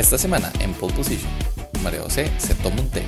Esta 0.00 0.16
semana 0.16 0.50
en 0.60 0.72
Pole 0.72 0.94
Position, 0.94 1.30
María 1.82 2.00
José 2.00 2.32
se 2.38 2.54
toma 2.54 2.80
un 2.80 2.88
té, 2.88 3.02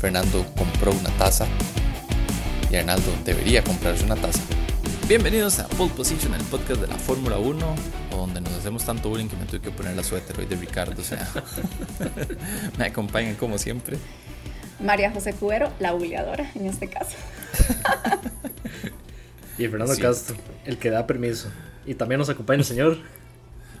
Fernando 0.00 0.44
compró 0.56 0.90
una 0.90 1.08
taza 1.10 1.46
y 2.68 2.74
Arnaldo 2.74 3.12
debería 3.24 3.62
comprarse 3.62 4.04
una 4.04 4.16
taza. 4.16 4.40
Bienvenidos 5.06 5.60
a 5.60 5.68
Pole 5.68 5.92
Position, 5.96 6.34
el 6.34 6.42
podcast 6.42 6.80
de 6.80 6.88
la 6.88 6.96
Fórmula 6.96 7.38
1, 7.38 7.76
donde 8.10 8.40
nos 8.40 8.54
hacemos 8.54 8.84
tanto 8.84 9.08
bullying 9.08 9.28
que 9.28 9.36
me 9.36 9.44
tuve 9.44 9.60
que 9.60 9.70
poner 9.70 9.94
la 9.94 10.02
suéter 10.02 10.36
hoy 10.40 10.46
de 10.46 10.56
Ricardo. 10.56 11.00
O 11.00 11.04
sea, 11.04 11.28
me 12.76 12.86
acompañan 12.86 13.36
como 13.36 13.56
siempre. 13.56 13.98
María 14.80 15.12
José 15.12 15.32
Cubero, 15.32 15.72
la 15.78 15.92
buleadora 15.92 16.50
en 16.56 16.66
este 16.66 16.88
caso. 16.88 17.16
y 19.58 19.68
Fernando 19.68 19.96
Castro, 19.96 20.34
el 20.64 20.76
que 20.76 20.90
da 20.90 21.06
permiso. 21.06 21.52
Y 21.86 21.94
también 21.94 22.18
nos 22.18 22.28
acompaña 22.30 22.58
el 22.58 22.66
señor 22.66 22.98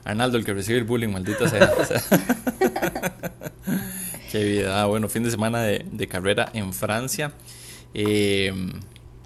Arnaldo, 0.08 0.38
el 0.38 0.44
que 0.46 0.54
recibe 0.54 0.78
el 0.78 0.84
bullying, 0.84 1.10
maldita 1.10 1.46
sea. 1.48 1.70
qué 4.32 4.42
vida. 4.42 4.82
Ah, 4.82 4.86
bueno, 4.86 5.10
fin 5.10 5.22
de 5.22 5.30
semana 5.30 5.62
de, 5.62 6.08
carrera 6.08 6.48
en 6.54 6.72
Francia. 6.72 7.34
Eh, 7.92 8.50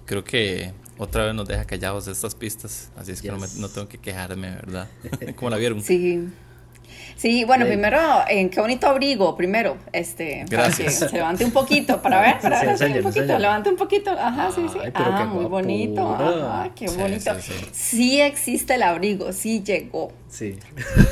creo 0.05 0.25
que 0.25 0.73
otra 0.97 1.25
vez 1.25 1.35
nos 1.35 1.47
deja 1.47 1.63
callados 1.63 2.07
estas 2.07 2.35
pistas, 2.35 2.91
así 2.97 3.13
es 3.13 3.21
que 3.21 3.29
no, 3.29 3.37
no, 3.37 3.69
tengo 3.69 3.87
que 3.87 3.97
quejarme, 3.97 4.51
¿verdad? 4.51 4.89
¿Cómo 5.37 5.49
la 5.49 5.55
vieron? 5.55 5.81
Sí, 5.81 6.27
Sí, 7.15 7.43
bueno, 7.45 7.65
primero, 7.65 7.99
en 8.27 8.49
qué 8.49 8.59
bonito 8.59 8.87
abrigo, 8.87 9.35
primero, 9.37 9.77
este, 9.91 10.45
Gracias. 10.49 10.77
para 10.77 10.85
que 10.85 10.91
se 10.91 11.09
levante 11.09 11.45
un 11.45 11.51
poquito, 11.51 12.01
para 12.01 12.21
ver, 12.21 12.39
para 12.39 12.61
ver, 12.61 12.97
un 12.97 13.03
poquito, 13.03 13.39
levante 13.39 13.69
un 13.69 13.75
poquito, 13.77 14.11
ajá, 14.11 14.49
sí, 14.53 14.65
sí, 14.71 14.79
ah, 14.93 15.25
muy 15.31 15.45
bonito, 15.45 16.13
ajá, 16.13 16.69
qué 16.75 16.87
bonito. 16.87 17.31
Sí, 17.71 18.19
existe 18.19 18.75
el 18.75 18.83
abrigo, 18.83 19.31
sí 19.31 19.63
llegó. 19.63 20.11
Sí. 20.33 20.57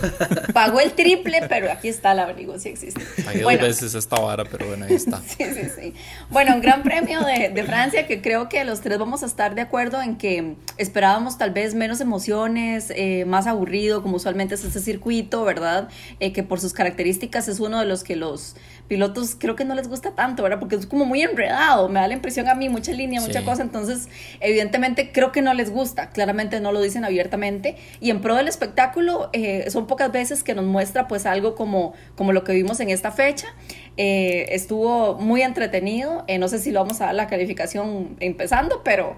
Pagó 0.53 0.79
el 0.79 0.93
triple, 0.93 1.43
pero 1.47 1.71
aquí 1.71 1.89
está 1.89 2.13
el 2.13 2.19
abrigo, 2.19 2.57
sí 2.57 2.69
existe. 2.69 3.01
Hay 3.27 3.41
dos 3.41 3.61
veces 3.61 3.93
esta 3.93 4.19
vara, 4.19 4.45
pero 4.45 4.65
bueno, 4.65 4.85
ahí 4.85 4.95
está. 4.95 5.21
sí, 5.27 5.45
sí, 5.45 5.69
sí. 5.79 5.93
Bueno, 6.31 6.55
un 6.55 6.61
gran 6.61 6.81
premio 6.81 7.21
de, 7.21 7.49
de 7.49 7.63
Francia 7.63 8.07
que 8.07 8.19
creo 8.19 8.49
que 8.49 8.63
los 8.65 8.81
tres 8.81 8.97
vamos 8.97 9.21
a 9.21 9.27
estar 9.27 9.53
de 9.53 9.61
acuerdo 9.61 10.01
en 10.01 10.17
que 10.17 10.55
esperábamos 10.77 11.37
tal 11.37 11.51
vez 11.51 11.75
menos 11.75 12.01
emociones, 12.01 12.91
eh, 12.95 13.25
más 13.25 13.45
aburrido, 13.45 14.01
como 14.01 14.15
usualmente 14.15 14.55
es 14.55 14.63
ese 14.63 14.79
circuito, 14.79 15.43
¿verdad? 15.43 15.70
Eh, 16.19 16.33
que 16.33 16.43
por 16.43 16.59
sus 16.59 16.73
características 16.73 17.47
es 17.47 17.59
uno 17.59 17.79
de 17.79 17.85
los 17.85 18.03
que 18.03 18.15
los 18.15 18.55
pilotos 18.87 19.35
creo 19.39 19.55
que 19.55 19.63
no 19.63 19.73
les 19.73 19.87
gusta 19.87 20.11
tanto, 20.11 20.43
¿verdad? 20.43 20.59
Porque 20.59 20.75
es 20.75 20.85
como 20.85 21.05
muy 21.05 21.21
enredado, 21.21 21.87
me 21.87 21.99
da 21.99 22.07
la 22.07 22.13
impresión 22.13 22.49
a 22.49 22.55
mí, 22.55 22.67
mucha 22.67 22.91
línea, 22.91 23.21
mucha 23.21 23.43
cosa, 23.43 23.61
entonces 23.61 24.09
evidentemente 24.41 25.11
creo 25.13 25.31
que 25.31 25.41
no 25.41 25.53
les 25.53 25.71
gusta, 25.71 26.09
claramente 26.09 26.59
no 26.59 26.71
lo 26.73 26.81
dicen 26.81 27.05
abiertamente, 27.05 27.77
y 28.01 28.09
en 28.09 28.19
pro 28.19 28.35
del 28.35 28.49
espectáculo 28.49 29.29
eh, 29.31 29.69
son 29.69 29.87
pocas 29.87 30.11
veces 30.11 30.43
que 30.43 30.53
nos 30.53 30.65
muestra 30.65 31.07
pues 31.07 31.25
algo 31.25 31.55
como, 31.55 31.93
como 32.15 32.33
lo 32.33 32.43
que 32.43 32.51
vimos 32.51 32.81
en 32.81 32.89
esta 32.89 33.11
fecha, 33.11 33.47
eh, 33.95 34.47
estuvo 34.49 35.15
muy 35.15 35.41
entretenido, 35.41 36.25
no 36.39 36.47
sé 36.49 36.59
si 36.59 36.71
lo 36.71 36.81
vamos 36.81 36.99
a 36.99 37.05
dar 37.05 37.15
la 37.15 37.27
calificación 37.27 38.17
empezando, 38.19 38.81
pero 38.83 39.17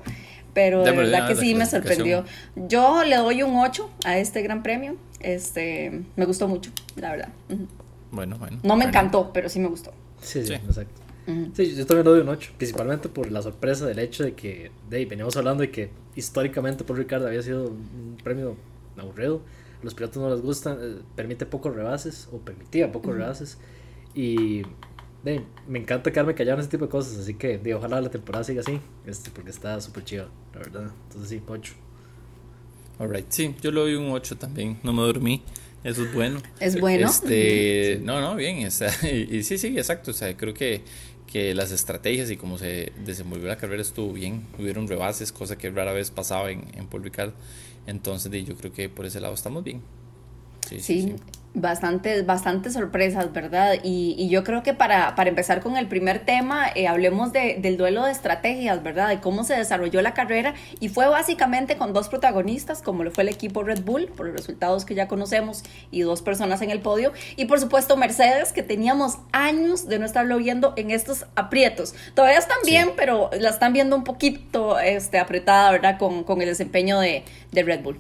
pero 0.54 0.84
de 0.84 0.92
verdad 0.92 1.28
que 1.28 1.36
sí 1.36 1.56
me 1.56 1.66
sorprendió. 1.66 2.26
Yo 2.56 3.04
le 3.04 3.16
doy 3.18 3.44
un 3.44 3.58
8 3.58 3.90
a 4.06 4.18
este 4.18 4.42
gran 4.42 4.64
premio. 4.64 4.98
Este, 5.24 6.04
me 6.16 6.26
gustó 6.26 6.48
mucho, 6.48 6.72
la 6.96 7.12
verdad. 7.12 7.30
Bueno, 8.12 8.38
bueno. 8.38 8.60
No 8.62 8.76
me 8.76 8.86
encantó, 8.86 9.32
pero 9.34 9.50
sí 9.50 9.60
me 9.60 9.68
gustó. 9.68 9.92
Sí, 10.22 10.46
sí, 10.46 10.54
exacto. 10.54 11.02
Sí, 11.54 11.74
yo 11.76 11.86
también 11.86 12.06
le 12.06 12.12
doy 12.12 12.20
un 12.22 12.30
8, 12.30 12.52
principalmente 12.58 13.08
por 13.08 13.32
la 13.32 13.42
sorpresa 13.42 13.86
del 13.86 14.00
hecho 14.00 14.26
de 14.26 14.34
que, 14.34 14.72
de 14.90 15.06
veníamos 15.06 15.38
hablando 15.38 15.62
de 15.62 15.72
que 15.72 15.90
históricamente 16.16 16.84
por 16.84 16.98
Ricardo 16.98 17.28
había 17.28 17.42
sido 17.42 17.70
un 17.70 18.18
premio 18.22 18.58
aburrido, 18.98 19.42
los 19.82 19.94
pilotos 19.94 20.22
no 20.22 20.30
les 20.30 20.42
gustan, 20.42 20.78
eh, 20.82 21.02
permite 21.16 21.46
pocos 21.46 21.74
rebases, 21.74 22.28
o 22.34 22.40
permitía 22.40 22.92
pocos 22.92 23.16
rebases, 23.16 23.58
y 24.14 24.64
me 25.24 25.80
encanta 25.80 26.12
quedarme 26.12 26.36
callado 26.36 26.56
en 26.56 26.62
ese 26.62 26.70
tipo 26.70 26.86
de 26.86 26.92
cosas, 26.92 27.18
así 27.18 27.36
que 27.36 27.58
de, 27.58 27.74
ojalá 27.74 28.02
la 28.02 28.12
temporada 28.12 28.44
siga 28.44 28.60
así, 28.60 28.82
este, 29.06 29.32
porque 29.32 29.52
está 29.52 29.80
súper 29.80 30.04
chido, 30.04 30.28
la 30.54 30.60
verdad, 30.60 30.92
entonces 31.08 31.30
sí, 31.30 31.42
8. 31.48 31.74
Alright, 33.00 33.26
sí, 33.30 33.56
yo 33.62 33.72
le 33.72 33.80
doy 33.82 33.96
un 33.96 34.12
8 34.12 34.38
también, 34.38 34.80
no 34.84 34.94
me 34.94 35.02
dormí. 35.02 35.42
Eso 35.84 36.04
es 36.04 36.14
bueno. 36.14 36.42
Es 36.60 36.80
bueno. 36.80 37.08
Este, 37.08 38.00
no, 38.04 38.22
no, 38.22 38.36
bien. 38.36 38.60
y, 39.30 39.44
sí, 39.44 39.58
sí, 39.58 39.68
exacto. 39.78 40.12
O 40.12 40.14
sea, 40.14 40.36
creo 40.38 40.54
que, 40.54 40.82
que 41.28 41.54
las 41.54 41.72
estrategias 41.72 42.32
y 42.32 42.38
cómo 42.38 42.58
se 42.58 42.94
desenvolvió 43.06 43.48
la 43.48 43.58
carrera 43.58 43.82
estuvo 43.82 44.14
bien. 44.14 44.46
Hubieron 44.58 44.88
rebases, 44.88 45.34
cosa 45.34 45.58
que 45.58 45.70
rara 45.70 45.92
vez 45.92 46.10
pasaba 46.10 46.52
en, 46.52 46.64
en 46.76 46.88
Paul 46.88 47.04
Ricard. 47.04 47.34
Entonces, 47.86 48.32
yo 48.46 48.56
creo 48.56 48.72
que 48.72 48.88
por 48.88 49.06
ese 49.06 49.20
lado 49.20 49.34
estamos 49.34 49.64
bien. 49.64 49.82
sí. 50.70 50.80
sí, 50.80 51.02
sí 51.02 51.16
bastantes, 51.56 52.26
bastantes 52.26 52.74
sorpresas, 52.74 53.32
¿verdad? 53.32 53.76
Y, 53.84 54.16
y, 54.18 54.30
yo 54.30 54.44
creo 54.44 54.64
que 54.64 54.74
para, 54.74 55.16
para 55.16 55.30
empezar 55.30 55.62
con 55.62 55.78
el 55.78 55.88
primer 55.88 56.26
tema, 56.26 56.68
eh, 56.74 56.88
hablemos 56.88 57.32
de, 57.32 57.58
del 57.60 57.78
duelo 57.78 58.06
de 58.06 58.12
estrategias, 58.12 58.82
¿verdad? 58.82 59.10
De 59.10 59.20
cómo 59.20 59.44
se 59.44 59.56
desarrolló 59.56 60.02
la 60.02 60.16
carrera 60.16 60.56
y 60.80 60.90
fue 60.90 61.08
básicamente 61.08 61.78
con 61.78 61.94
dos 61.94 62.10
protagonistas, 62.10 62.82
como 62.82 63.04
lo 63.04 63.12
fue 63.12 63.24
el 63.24 63.30
equipo 63.30 63.64
Red 63.64 63.84
Bull, 63.84 64.08
por 64.08 64.28
los 64.28 64.36
resultados 64.36 64.84
que 64.84 64.96
ya 64.96 65.08
conocemos, 65.08 65.64
y 65.92 66.02
dos 66.02 66.24
personas 66.24 66.62
en 66.64 66.72
el 66.72 66.80
podio, 66.80 67.14
y 67.36 67.46
por 67.46 67.60
supuesto 67.60 67.98
Mercedes, 67.98 68.52
que 68.52 68.64
teníamos 68.64 69.20
años 69.32 69.88
de 69.88 70.00
no 70.00 70.06
estarlo 70.06 70.38
viendo 70.38 70.74
en 70.76 70.90
estos 70.90 71.28
aprietos. 71.36 71.94
Todavía 72.16 72.40
están 72.40 72.58
bien, 72.66 72.92
pero 72.96 73.30
la 73.40 73.50
están 73.50 73.74
viendo 73.74 73.96
un 73.96 74.04
poquito 74.04 74.80
este, 74.80 75.20
apretada, 75.20 75.72
¿verdad? 75.72 76.00
Con, 76.00 76.24
con 76.24 76.42
el 76.42 76.48
desempeño 76.48 77.00
de, 77.00 77.24
de 77.52 77.64
Red 77.64 77.82
Bull. 77.84 78.00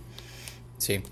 Sí. 0.79 1.03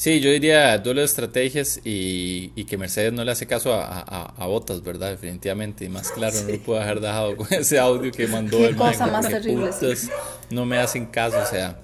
Sí, 0.00 0.18
yo 0.20 0.30
diría 0.30 0.78
duelo 0.78 1.00
de 1.00 1.04
estrategias 1.04 1.78
y, 1.84 2.52
y, 2.54 2.64
que 2.64 2.78
Mercedes 2.78 3.12
no 3.12 3.22
le 3.22 3.32
hace 3.32 3.46
caso 3.46 3.74
a, 3.74 4.00
a, 4.00 4.46
Botas, 4.46 4.82
¿verdad? 4.82 5.10
Definitivamente. 5.10 5.84
Y 5.84 5.90
más 5.90 6.10
claro, 6.10 6.40
no 6.40 6.52
lo 6.52 6.58
puedo 6.60 6.80
dejar 6.80 7.00
dejado 7.00 7.36
con 7.36 7.46
ese 7.50 7.78
audio 7.78 8.10
que 8.10 8.26
mandó 8.26 8.56
Qué 8.56 8.68
el 8.68 8.76
cosa 8.76 9.06
más 9.08 9.28
terrible. 9.28 9.68
No 10.48 10.64
me 10.64 10.78
hacen 10.78 11.04
caso, 11.04 11.38
o 11.42 11.44
sea, 11.44 11.82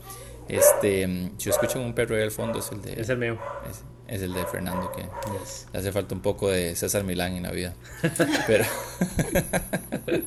este, 0.48 1.30
si 1.36 1.50
escuchan 1.50 1.82
un 1.82 1.92
perro 1.92 2.16
ahí 2.16 2.22
al 2.22 2.30
fondo 2.30 2.60
es 2.60 2.72
el 2.72 2.80
de... 2.80 2.98
Es 2.98 3.10
el 3.10 3.18
mío 3.18 3.38
es 3.70 3.82
el 4.08 4.32
de 4.32 4.46
Fernando, 4.46 4.92
que 4.92 5.02
le 5.02 5.78
hace 5.78 5.92
falta 5.92 6.14
un 6.14 6.20
poco 6.20 6.48
de 6.48 6.76
César 6.76 7.02
Milán 7.04 7.36
en 7.36 7.42
la 7.42 7.50
vida. 7.50 7.74
Pero. 8.46 8.64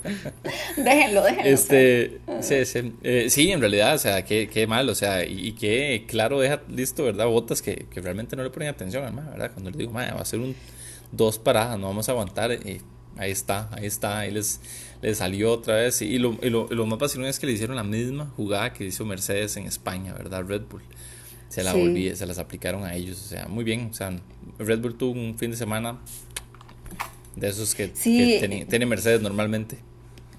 déjenlo, 0.78 1.23
déjenlo. 1.23 1.44
Este, 1.44 2.19
sí, 2.41 2.66
sí, 2.66 2.94
eh, 3.03 3.28
sí, 3.29 3.51
en 3.51 3.59
realidad, 3.59 3.95
o 3.95 3.97
sea, 3.97 4.25
qué, 4.25 4.50
qué 4.50 4.67
mal, 4.67 4.90
o 4.90 4.95
sea, 4.95 5.23
y, 5.23 5.53
qué 5.53 6.06
claro 6.07 6.40
deja 6.40 6.62
listo, 6.67 7.03
¿verdad? 7.03 7.28
Botas 7.28 7.62
que, 7.62 7.88
que 7.90 8.01
realmente 8.01 8.35
no 8.35 8.44
le 8.44 8.50
ponen 8.50 8.69
atención 8.69 9.06
al 9.06 9.13
¿verdad? 9.13 9.51
Cuando 9.53 9.72
le 9.72 9.78
digo, 9.78 9.94
va 9.94 10.03
a 10.03 10.25
ser 10.25 10.40
un 10.40 10.56
dos 11.11 11.40
paradas, 11.40 11.79
no 11.79 11.88
vamos 11.88 12.09
a 12.09 12.11
aguantar. 12.11 12.51
Y 12.51 12.81
ahí 13.17 13.31
está, 13.31 13.69
ahí 13.72 13.85
está, 13.85 14.19
ahí 14.19 14.31
les, 14.31 14.59
les 15.01 15.17
salió 15.19 15.51
otra 15.53 15.75
vez. 15.75 16.01
Y 16.01 16.19
lo, 16.19 16.38
y 16.41 16.50
lo, 16.50 16.67
lo 16.67 16.85
más 16.85 17.00
fácil 17.00 17.23
es 17.25 17.40
que 17.40 17.47
le 17.47 17.53
hicieron 17.53 17.75
la 17.75 17.84
misma 17.84 18.31
jugada 18.35 18.73
que 18.73 18.85
hizo 18.85 19.06
Mercedes 19.06 19.56
en 19.57 19.66
España, 19.66 20.13
¿verdad? 20.13 20.44
Red 20.46 20.63
Bull 20.69 20.84
se 21.49 21.63
la 21.63 21.73
se 21.73 22.25
las 22.25 22.37
aplicaron 22.37 22.85
a 22.85 22.95
ellos, 22.95 23.21
o 23.21 23.27
sea, 23.27 23.47
muy 23.47 23.63
bien, 23.63 23.89
o 23.91 23.93
sea, 23.93 24.17
Red 24.57 24.79
Bull 24.79 24.97
tuvo 24.97 25.19
un 25.19 25.37
fin 25.37 25.51
de 25.51 25.57
semana 25.57 25.99
de 27.35 27.49
esos 27.49 27.75
que, 27.75 27.87
tiene 27.89 28.85
Mercedes 28.85 29.21
normalmente 29.21 29.88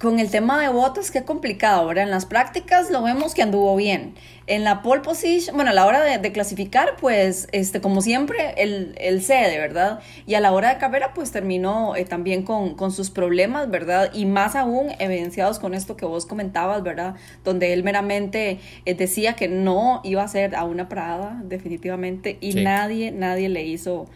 con 0.01 0.19
el 0.19 0.31
tema 0.31 0.63
de 0.63 0.71
votos, 0.71 1.11
qué 1.11 1.25
complicado. 1.25 1.83
Ahora, 1.83 2.03
en 2.03 2.11
las 2.11 2.25
prácticas 2.25 2.91
lo 2.91 3.03
vemos 3.03 3.35
que 3.35 3.43
anduvo 3.43 3.77
bien. 3.77 4.15
En 4.47 4.65
la 4.65 4.81
pole 4.81 5.03
position, 5.03 5.55
bueno, 5.55 5.73
a 5.73 5.75
la 5.75 5.85
hora 5.85 6.01
de, 6.01 6.33
clasificar, 6.33 6.97
pues, 6.99 7.49
este, 7.53 7.83
como 7.83 8.01
siempre, 8.01 8.55
el, 8.57 8.95
el 8.97 9.23
cede, 9.23 9.59
¿verdad? 9.59 10.01
Y 10.27 10.35
a 10.35 10.41
la 10.41 10.53
hora 10.53 10.73
de 10.73 10.79
carrera, 10.79 11.13
pues 11.13 11.31
terminó 11.33 11.97
eh, 11.97 12.07
también 12.07 12.45
con, 12.45 12.77
con, 12.77 12.93
sus 12.93 13.11
problemas, 13.11 13.71
¿verdad? 13.71 14.11
Y 14.15 14.25
más 14.25 14.57
aún 14.57 14.89
evidenciados 14.99 15.59
con 15.59 15.75
esto 15.75 15.99
que 15.99 16.07
vos 16.07 16.25
comentabas, 16.25 16.83
¿verdad? 16.83 17.17
Donde 17.45 17.75
él 17.75 17.85
meramente 17.85 18.59
eh, 18.87 18.95
decía 18.95 19.35
que 19.35 19.49
no 19.49 20.01
iba 20.03 20.23
a 20.23 20.29
ser 20.29 20.57
a 20.57 20.65
una 20.65 20.89
parada, 20.89 21.43
definitivamente, 21.45 22.39
y 22.41 22.55
nadie, 22.55 23.13
nadie 23.13 23.51
le 23.51 23.65
hizo 23.67 24.09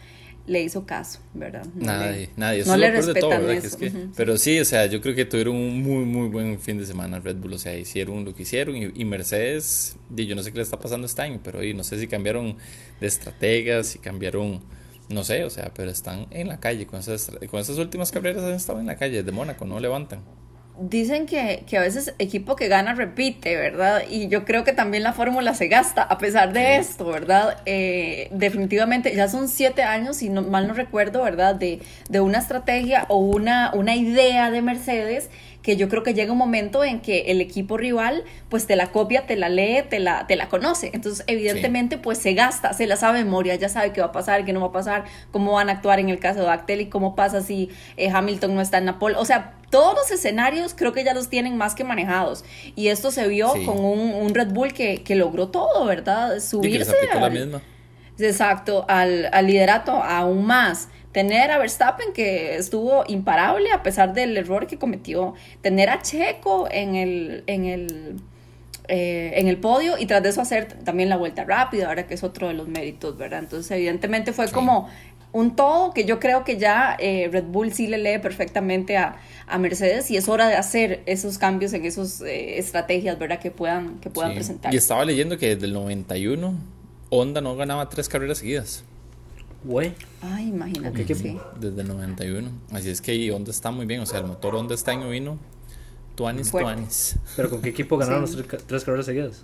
le 0.47 0.61
hizo 0.61 0.85
caso, 0.85 1.19
¿verdad? 1.33 1.65
nadie, 1.75 2.29
nadie. 2.35 2.63
no 2.65 2.77
le 2.77 2.91
respetan 2.91 3.49
eso. 3.49 3.77
Pero 4.15 4.37
sí, 4.37 4.59
o 4.59 4.65
sea, 4.65 4.85
yo 4.85 5.01
creo 5.01 5.15
que 5.15 5.25
tuvieron 5.25 5.55
un 5.55 5.81
muy, 5.81 6.05
muy 6.05 6.27
buen 6.29 6.59
fin 6.59 6.77
de 6.77 6.85
semana 6.85 7.19
Red 7.19 7.37
Bull, 7.37 7.53
o 7.53 7.57
sea, 7.57 7.75
hicieron 7.75 8.23
lo 8.25 8.35
que 8.35 8.43
hicieron 8.43 8.75
y, 8.75 9.05
Mercedes, 9.05 9.97
yo 10.15 10.35
no 10.35 10.43
sé 10.43 10.51
qué 10.51 10.57
le 10.57 10.63
está 10.63 10.79
pasando 10.79 11.07
este 11.07 11.21
año, 11.21 11.39
pero 11.43 11.59
no 11.75 11.83
sé 11.83 11.99
si 11.99 12.07
cambiaron 12.07 12.57
de 12.99 13.07
estrategas, 13.07 13.87
si 13.87 13.99
cambiaron, 13.99 14.61
no 15.09 15.23
sé, 15.23 15.43
o 15.43 15.49
sea, 15.49 15.71
pero 15.73 15.89
están 15.89 16.27
en 16.31 16.47
la 16.47 16.59
calle, 16.59 16.85
con 16.85 16.99
esas, 16.99 17.31
con 17.49 17.59
esas 17.59 17.77
últimas 17.77 18.11
carreras 18.11 18.43
han 18.43 18.53
estado 18.53 18.79
en 18.79 18.85
la 18.85 18.97
calle, 18.97 19.23
de 19.23 19.31
Mónaco, 19.31 19.65
no 19.65 19.79
levantan 19.79 20.21
dicen 20.79 21.25
que, 21.25 21.63
que, 21.67 21.77
a 21.77 21.81
veces 21.81 22.13
equipo 22.19 22.55
que 22.55 22.67
gana 22.67 22.93
repite, 22.93 23.55
¿verdad? 23.55 24.03
Y 24.09 24.27
yo 24.27 24.45
creo 24.45 24.63
que 24.63 24.73
también 24.73 25.03
la 25.03 25.13
fórmula 25.13 25.53
se 25.53 25.67
gasta 25.67 26.03
a 26.03 26.17
pesar 26.17 26.53
de 26.53 26.77
esto, 26.77 27.05
¿verdad? 27.05 27.57
Eh, 27.65 28.27
definitivamente, 28.31 29.15
ya 29.15 29.27
son 29.27 29.47
siete 29.47 29.83
años, 29.83 30.17
si 30.17 30.29
no, 30.29 30.41
mal 30.41 30.67
no 30.67 30.73
recuerdo, 30.73 31.23
¿verdad? 31.23 31.55
De, 31.55 31.79
de 32.09 32.19
una 32.19 32.39
estrategia 32.39 33.05
o 33.09 33.19
una, 33.19 33.71
una 33.73 33.95
idea 33.95 34.51
de 34.51 34.61
Mercedes 34.61 35.29
que 35.65 35.77
yo 35.77 35.89
creo 35.89 36.03
que 36.03 36.13
llega 36.13 36.31
un 36.31 36.37
momento 36.37 36.83
en 36.83 36.99
que 36.99 37.31
el 37.31 37.41
equipo 37.41 37.75
rival 37.75 38.23
pues 38.49 38.67
te 38.67 38.75
la 38.75 38.91
copia, 38.91 39.25
te 39.25 39.35
la 39.35 39.49
lee, 39.49 39.81
te 39.89 39.97
la, 39.97 40.27
te 40.27 40.35
la 40.35 40.47
conoce. 40.47 40.91
Entonces 40.93 41.23
evidentemente 41.25 41.97
pues 41.97 42.19
se 42.19 42.35
gasta, 42.35 42.73
se 42.73 42.85
la 42.85 42.97
sabe 42.97 43.23
memoria, 43.23 43.55
ya 43.55 43.67
sabe 43.67 43.91
qué 43.91 43.99
va 43.99 44.07
a 44.07 44.11
pasar, 44.11 44.45
qué 44.45 44.53
no 44.53 44.61
va 44.61 44.67
a 44.67 44.71
pasar, 44.71 45.05
cómo 45.31 45.53
van 45.53 45.69
a 45.69 45.71
actuar 45.71 45.99
en 45.99 46.09
el 46.09 46.19
caso 46.19 46.41
de 46.41 46.49
Actel 46.49 46.81
y 46.81 46.85
cómo 46.85 47.15
pasa 47.15 47.41
si 47.41 47.71
eh, 47.97 48.11
Hamilton 48.11 48.53
no 48.53 48.61
está 48.61 48.77
en 48.77 48.85
Napoli. 48.85 49.15
O 49.17 49.25
sea, 49.25 49.55
todos 49.75 49.93
los 49.95 50.09
escenarios 50.09 50.73
creo 50.73 50.93
que 50.93 51.03
ya 51.03 51.13
los 51.13 51.27
tienen 51.27 51.57
más 51.57 51.75
que 51.75 51.83
manejados. 51.83 52.45
Y 52.75 52.87
esto 52.87 53.11
se 53.11 53.27
vio 53.27 53.51
con 53.65 53.83
un, 53.83 54.33
Red 54.33 54.53
Bull 54.53 54.73
que, 54.73 55.03
logró 55.15 55.49
todo, 55.49 55.85
¿verdad? 55.85 56.39
Subirse. 56.39 56.93
la 57.13 57.29
misma. 57.29 57.61
Exacto, 58.17 58.85
al, 58.87 59.29
al 59.33 59.47
liderato 59.47 59.91
aún 59.91 60.45
más 60.45 60.87
tener 61.11 61.51
a 61.51 61.57
Verstappen 61.57 62.13
que 62.13 62.55
estuvo 62.55 63.03
imparable 63.07 63.71
a 63.71 63.83
pesar 63.83 64.13
del 64.13 64.35
error 64.35 64.67
que 64.67 64.77
cometió, 64.77 65.33
tener 65.61 65.89
a 65.89 66.01
Checo 66.01 66.67
en 66.69 66.95
el, 66.95 67.43
en 67.47 67.65
el, 67.65 68.15
eh, 68.87 69.31
en 69.35 69.47
el 69.47 69.57
podio 69.57 69.97
y 69.97 70.05
tras 70.05 70.21
de 70.23 70.29
eso 70.29 70.41
hacer 70.41 70.67
también 70.83 71.09
la 71.09 71.17
vuelta 71.17 71.43
rápida, 71.43 71.87
ahora 71.87 72.05
que 72.05 72.13
es 72.13 72.23
otro 72.23 72.49
de 72.49 72.53
los 72.53 72.67
méritos, 72.67 73.17
¿verdad? 73.17 73.39
Entonces 73.39 73.71
evidentemente 73.71 74.31
fue 74.31 74.49
como 74.51 74.89
un 75.35 75.53
todo 75.57 75.93
que 75.93 76.05
yo 76.05 76.21
creo 76.21 76.45
que 76.45 76.57
ya 76.57 76.95
eh, 76.97 77.27
Red 77.29 77.43
Bull 77.43 77.73
sí 77.73 77.87
le 77.87 77.97
lee 77.97 78.19
perfectamente 78.19 78.95
a, 78.95 79.17
Mercedes 79.59 80.09
y 80.09 80.17
es 80.17 80.27
hora 80.29 80.47
de 80.47 80.55
hacer 80.55 81.03
esos 81.05 81.37
cambios 81.37 81.73
en 81.73 81.85
esas 81.85 82.21
eh, 82.21 82.57
estrategias, 82.57 83.19
¿verdad? 83.19 83.39
Que 83.39 83.51
puedan, 83.51 83.99
que 83.99 84.09
puedan 84.09 84.33
presentar. 84.33 84.73
Y 84.73 84.77
estaba 84.77 85.05
leyendo 85.05 85.37
que 85.37 85.55
desde 85.55 85.67
el 85.67 85.73
91 85.73 86.55
Honda 87.09 87.41
no 87.41 87.55
ganaba 87.55 87.89
tres 87.89 88.09
carreras 88.09 88.39
seguidas. 88.39 88.83
Güey. 89.65 89.93
Ay, 90.21 90.47
imagínate. 90.47 91.05
que 91.05 91.13
sí. 91.13 91.37
Desde 91.59 91.81
el 91.81 91.87
91. 91.89 92.49
Así 92.71 92.89
es 92.89 93.01
que 93.01 93.31
Honda 93.31 93.51
está 93.51 93.71
muy 93.71 93.85
bien. 93.85 93.99
O 94.01 94.05
sea, 94.05 94.19
el 94.19 94.25
motor 94.25 94.55
Honda 94.55 94.73
este 94.73 94.91
año 94.91 95.09
vino 95.09 95.37
tuanis, 96.15 96.49
tuanis. 96.49 97.17
¿Pero 97.35 97.49
con 97.49 97.61
qué 97.61 97.69
equipo 97.69 97.97
ganaron 97.97 98.21
las 98.21 98.35
tres, 98.65 98.83
carreras 98.83 99.05
seguidas? 99.05 99.43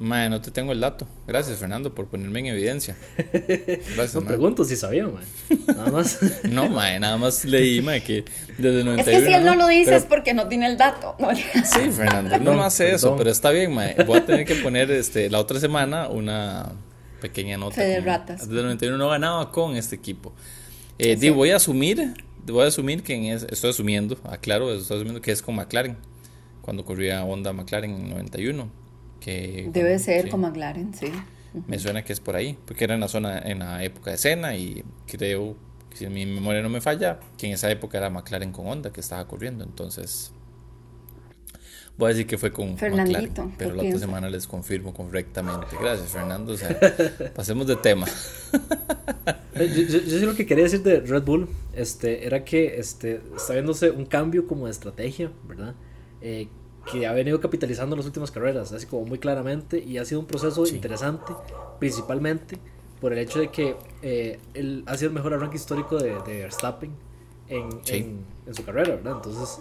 Madre, 0.00 0.30
no 0.30 0.40
te 0.40 0.50
tengo 0.50 0.72
el 0.72 0.80
dato. 0.80 1.06
Gracias, 1.26 1.58
Fernando, 1.58 1.94
por 1.94 2.06
ponerme 2.06 2.40
en 2.40 2.46
evidencia. 2.46 2.96
Gracias, 3.18 4.14
no 4.14 4.22
pregunto 4.22 4.64
si 4.64 4.74
sabía, 4.74 5.06
man. 5.06 5.22
Nada 5.66 5.90
más. 5.90 6.18
no, 6.44 6.70
madre, 6.70 6.98
nada 6.98 7.18
más 7.18 7.44
leí, 7.44 7.82
madre, 7.82 8.02
que 8.02 8.24
desde 8.56 8.80
el 8.80 8.86
91. 8.86 8.98
Es 8.98 9.04
que 9.04 9.26
si 9.26 9.34
él 9.34 9.44
no 9.44 9.54
lo 9.56 9.68
dice 9.68 9.94
es 9.94 10.04
porque 10.04 10.32
no 10.32 10.48
tiene 10.48 10.68
el 10.68 10.78
dato. 10.78 11.16
sí, 11.64 11.90
Fernando, 11.90 12.38
no 12.38 12.54
más 12.54 12.72
sé 12.72 12.94
eso, 12.94 13.14
pero 13.14 13.28
está 13.28 13.50
bien, 13.50 13.74
madre. 13.74 14.02
Voy 14.04 14.16
a 14.16 14.24
tener 14.24 14.46
que 14.46 14.54
poner 14.54 14.90
este, 14.90 15.28
la 15.28 15.38
otra 15.38 15.60
semana 15.60 16.08
una 16.08 16.72
pequeña 17.20 17.58
nota. 17.58 17.82
de 17.82 18.00
ratas. 18.00 18.48
Desde 18.48 18.58
el 18.58 18.64
91 18.64 18.96
no 18.96 19.10
ganaba 19.10 19.52
con 19.52 19.76
este 19.76 19.96
equipo. 19.96 20.32
Eh, 20.98 21.30
voy 21.30 21.50
a 21.50 21.56
asumir, 21.56 22.14
voy 22.46 22.64
a 22.64 22.68
asumir 22.68 23.02
que 23.02 23.34
estoy 23.34 23.68
asumiendo, 23.68 24.16
aclaro, 24.24 24.72
estoy 24.72 24.96
asumiendo 24.96 25.20
que 25.20 25.30
es 25.30 25.42
con 25.42 25.56
McLaren, 25.56 25.98
cuando 26.62 26.86
corría 26.86 27.22
Honda 27.22 27.52
McLaren 27.52 27.94
en 27.94 28.08
91. 28.08 28.79
Que, 29.20 29.68
Debe 29.72 29.98
ser 29.98 30.28
con 30.28 30.40
McLaren, 30.40 30.94
sí. 30.94 31.12
Me 31.66 31.78
suena 31.78 32.04
que 32.04 32.12
es 32.12 32.20
por 32.20 32.36
ahí, 32.36 32.56
porque 32.64 32.84
era 32.84 32.94
en 32.94 33.00
la 33.00 33.08
zona, 33.08 33.38
en 33.38 33.58
la 33.58 33.82
época 33.84 34.12
de 34.12 34.16
cena 34.16 34.56
y 34.56 34.84
creo, 35.06 35.56
si 35.94 36.06
mi 36.06 36.24
memoria 36.24 36.62
no 36.62 36.68
me 36.68 36.80
falla, 36.80 37.18
que 37.36 37.48
en 37.48 37.52
esa 37.52 37.70
época 37.70 37.98
era 37.98 38.08
McLaren 38.08 38.52
con 38.52 38.66
Honda 38.68 38.92
que 38.92 39.00
estaba 39.00 39.26
corriendo, 39.26 39.64
entonces 39.64 40.32
Voy 42.00 42.06
a 42.06 42.08
decir 42.14 42.26
que 42.26 42.38
fue 42.38 42.50
con 42.50 42.78
Fernandito, 42.78 43.52
pero 43.58 43.74
la 43.74 43.82
otra 43.82 43.98
semana 43.98 44.30
les 44.30 44.46
confirmo 44.46 44.94
correctamente. 44.94 45.66
Gracias, 45.78 46.08
Fernando. 46.08 46.56
pasemos 47.36 47.66
de 47.66 47.76
tema. 47.76 48.06
Eh, 49.54 49.86
yo, 49.86 49.98
yo, 49.98 50.26
lo 50.26 50.34
que 50.34 50.46
quería 50.46 50.64
decir 50.64 50.82
de 50.82 51.00
Red 51.00 51.24
Bull 51.24 51.46
este, 51.74 52.26
era 52.26 52.42
que 52.42 52.78
este, 52.78 53.20
está 53.36 53.52
viéndose 53.52 53.90
un 53.90 54.06
cambio 54.06 54.46
como 54.46 54.64
de 54.64 54.70
estrategia, 54.70 55.30
¿verdad? 55.46 55.74
Eh, 56.22 56.48
que 56.90 57.06
ha 57.06 57.12
venido 57.12 57.40
capitalizando 57.40 57.94
en 57.94 57.98
las 57.98 58.06
últimas 58.06 58.30
carreras, 58.30 58.72
así 58.72 58.86
como 58.86 59.04
muy 59.04 59.18
claramente, 59.18 59.82
y 59.82 59.98
ha 59.98 60.04
sido 60.04 60.20
un 60.20 60.26
proceso 60.26 60.66
interesante, 60.66 61.32
principalmente 61.78 62.58
por 63.00 63.12
el 63.12 63.18
hecho 63.18 63.40
de 63.40 63.48
que 63.48 63.76
eh, 64.02 64.38
él 64.54 64.84
ha 64.86 64.96
sido 64.96 65.08
el 65.08 65.14
mejor 65.14 65.34
arranque 65.34 65.56
histórico 65.56 65.96
de, 65.96 66.18
de 66.26 66.40
Verstappen 66.42 66.90
en, 67.48 67.68
en, 67.86 68.54
su 68.54 68.64
carrera, 68.64 68.96
¿verdad? 68.96 69.14
Entonces, 69.16 69.60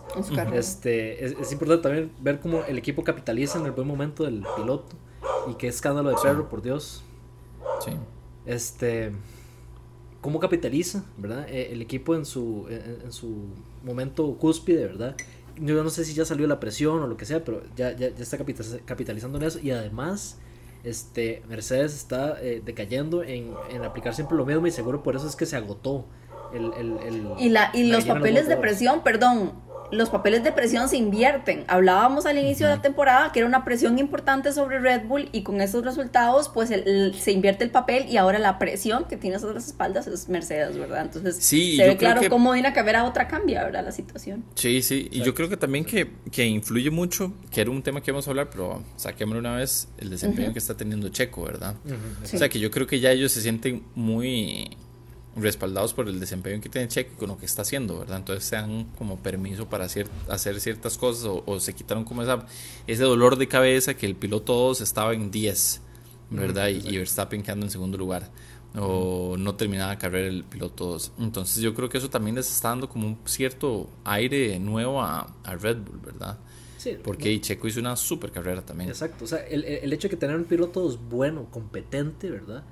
este, 0.54 1.26
es, 1.26 1.52
importante 1.52 1.84
también 1.84 2.12
ver 2.22 2.40
cómo 2.40 2.64
el 2.68 2.78
equipo 2.78 3.04
capitaliza 3.04 3.60
en 3.60 3.66
el 3.66 3.72
buen 3.72 3.88
momento 3.88 4.24
del 4.24 4.44
piloto 4.56 4.96
y 5.50 5.56
qué 5.56 5.68
escándalo 5.68 6.10
de 6.10 6.16
perro, 6.22 6.50
por 6.50 6.62
Dios. 6.62 7.04
Sí. 7.84 7.92
Este, 8.46 9.12
cómo 10.22 10.40
capitaliza, 10.40 11.04
¿verdad? 11.18 11.48
Eh, 11.50 11.70
el 11.72 11.82
equipo 11.82 12.16
en 12.16 12.26
su, 12.26 12.68
en, 12.70 13.12
su 13.12 13.48
momento 13.84 14.36
cúspide, 14.38 14.86
¿verdad? 14.86 15.16
Yo 15.60 15.84
no 15.84 15.90
sé 15.90 16.06
si 16.06 16.14
ya 16.14 16.26
salió 16.26 16.48
la 16.48 16.60
presión 16.60 17.02
o 17.02 17.08
lo 17.08 17.18
que 17.18 17.26
sea, 17.26 17.44
pero 17.44 17.64
ya, 17.76 17.92
ya, 17.92 18.10
ya 18.10 18.24
está 18.24 18.38
capitalizando 18.86 19.38
en 19.38 19.44
eso. 19.44 19.60
Y 19.62 19.72
además 19.72 20.38
este 20.84 21.44
Mercedes 21.48 21.94
está 21.94 22.42
eh, 22.42 22.62
decayendo 22.64 23.24
en, 23.24 23.54
en, 23.70 23.84
aplicar 23.84 24.16
siempre 24.16 24.38
lo 24.38 24.46
mismo 24.46 24.66
y 24.66 24.72
seguro 24.72 25.04
por 25.04 25.16
eso 25.18 25.28
es 25.28 25.36
que 25.36 25.46
se 25.46 25.58
agotó 25.58 26.06
y, 27.40 27.50
la, 27.50 27.72
y 27.74 27.84
los 27.84 28.06
papeles 28.06 28.48
de 28.48 28.58
presión, 28.58 29.04
perdón, 29.04 29.54
los 29.92 30.10
papeles 30.10 30.44
de 30.44 30.52
presión 30.52 30.90
se 30.90 30.98
invierten. 30.98 31.66
Hablábamos 31.68 32.26
al 32.26 32.38
inicio 32.38 32.68
de 32.68 32.76
la 32.76 32.82
temporada 32.82 33.32
que 33.32 33.40
era 33.40 33.48
una 33.48 33.66
presión 33.66 34.00
importante 34.00 34.54
sobre 34.54 34.80
Red 34.80 35.06
Bull 35.06 35.30
y 35.32 35.44
con 35.44 35.62
esos 35.62 35.84
resultados 35.84 36.50
pues 36.50 36.70
se 36.70 37.32
invierte 37.32 37.64
el 37.64 37.72
papel 37.72 38.08
y 38.10 38.18
ahora 38.18 38.40
la 38.40 38.60
presión 38.60 39.06
que 39.06 39.18
tiene 39.18 39.40
sobre 39.40 39.56
las 39.56 39.68
espaldas 39.68 40.08
es 40.08 40.30
Mercedes, 40.30 40.78
¿verdad? 40.78 41.02
Entonces 41.04 41.38
sí, 41.38 41.78
se 41.78 41.88
ve 41.88 41.98
claro 41.98 42.22
cómo 42.30 42.54
Dina 42.54 42.74
a 42.74 43.04
otra 43.04 43.28
cambia, 43.28 43.64
¿verdad? 43.64 43.86
La 43.86 43.92
situación. 43.92 44.44
Sí, 44.56 44.82
sí, 44.82 45.08
y 45.12 45.22
yo 45.22 45.34
creo 45.34 45.50
que 45.50 45.58
también 45.58 45.86
que, 45.86 46.12
que, 46.32 46.46
influye 46.46 46.90
mucho, 46.90 47.34
que 47.52 47.62
era 47.62 47.70
un 47.70 47.84
tema 47.84 48.02
que 48.02 48.12
íbamos 48.12 48.28
a 48.28 48.32
hablar, 48.32 48.50
pero 48.50 48.84
saquémoslo 48.96 49.40
una 49.40 49.56
vez, 49.56 49.90
el 49.98 50.10
desempeño 50.10 50.54
que 50.54 50.60
está 50.60 50.76
teniendo 50.76 51.10
Checo, 51.10 51.44
¿verdad? 51.44 51.76
O 52.24 52.38
sea 52.38 52.50
que 52.50 52.60
yo 52.60 52.72
creo 52.72 52.88
que 52.88 53.00
ya 53.00 53.12
ellos 53.12 53.32
se 53.32 53.42
sienten 53.42 53.84
muy 53.96 54.78
respaldados 55.42 55.94
por 55.94 56.08
el 56.08 56.20
desempeño 56.20 56.62
que 56.62 56.70
tiene 56.70 56.88
Checo 56.88 57.14
y 57.14 57.18
con 57.18 57.30
lo 57.30 57.38
que 57.38 57.46
está 57.46 57.62
haciendo, 57.64 58.00
¿verdad? 58.00 58.18
Entonces 58.18 58.46
se 58.46 58.56
dan 58.56 58.86
como 58.98 59.18
permiso 59.18 59.68
para 59.70 59.86
hacer, 59.86 60.08
hacer 60.28 60.60
ciertas 60.60 60.98
cosas 60.98 61.30
o, 61.46 61.60
se 61.60 61.74
quitaron 61.74 62.04
como 62.04 62.24
esa, 62.24 62.46
ese 62.88 63.04
dolor 63.04 63.38
de 63.38 63.48
cabeza 63.48 63.94
que 63.94 64.06
el 64.06 64.16
piloto 64.16 64.54
2 64.54 64.82
estaba 64.82 65.14
en 65.14 65.32
10, 65.32 65.82
¿verdad? 66.32 66.70
y, 66.70 66.98
Verstappen 66.98 67.42
quedando 67.44 67.66
en 67.66 67.72
segundo 67.72 67.98
lugar 67.98 68.30
o 68.76 69.36
no 69.38 69.56
terminaba 69.56 69.94
la 69.94 69.98
carrera 69.98 70.28
el 70.28 70.44
piloto 70.44 70.86
2. 70.86 71.14
Entonces 71.20 71.62
yo 71.62 71.74
creo 71.74 71.90
que 71.90 71.98
eso 71.98 72.10
también 72.10 72.36
les 72.36 72.52
está 72.52 72.70
dando 72.70 72.88
como 72.88 73.08
un 73.08 73.18
cierto 73.26 73.90
aire 74.04 74.60
nuevo 74.60 75.02
a, 75.02 75.36
a 75.44 75.56
Red 75.56 75.78
Bull, 75.78 76.00
¿verdad? 76.00 76.38
Sí, 76.78 76.96
Porque 77.04 77.40
Checo 77.42 77.68
hizo 77.68 77.80
una 77.80 77.96
super 77.96 78.32
carrera 78.32 78.62
también. 78.62 78.90
Exacto, 78.90 79.26
o 79.26 79.28
sea, 79.28 79.40
el, 79.40 79.66
el 79.66 79.92
hecho 79.92 80.08
de 80.08 80.12
que 80.12 80.18
tener 80.18 80.38
un 80.38 80.46
piloto 80.46 80.82
2 80.82 81.10
bueno, 81.10 81.48
competente, 81.52 82.30
¿verdad? 82.30 82.64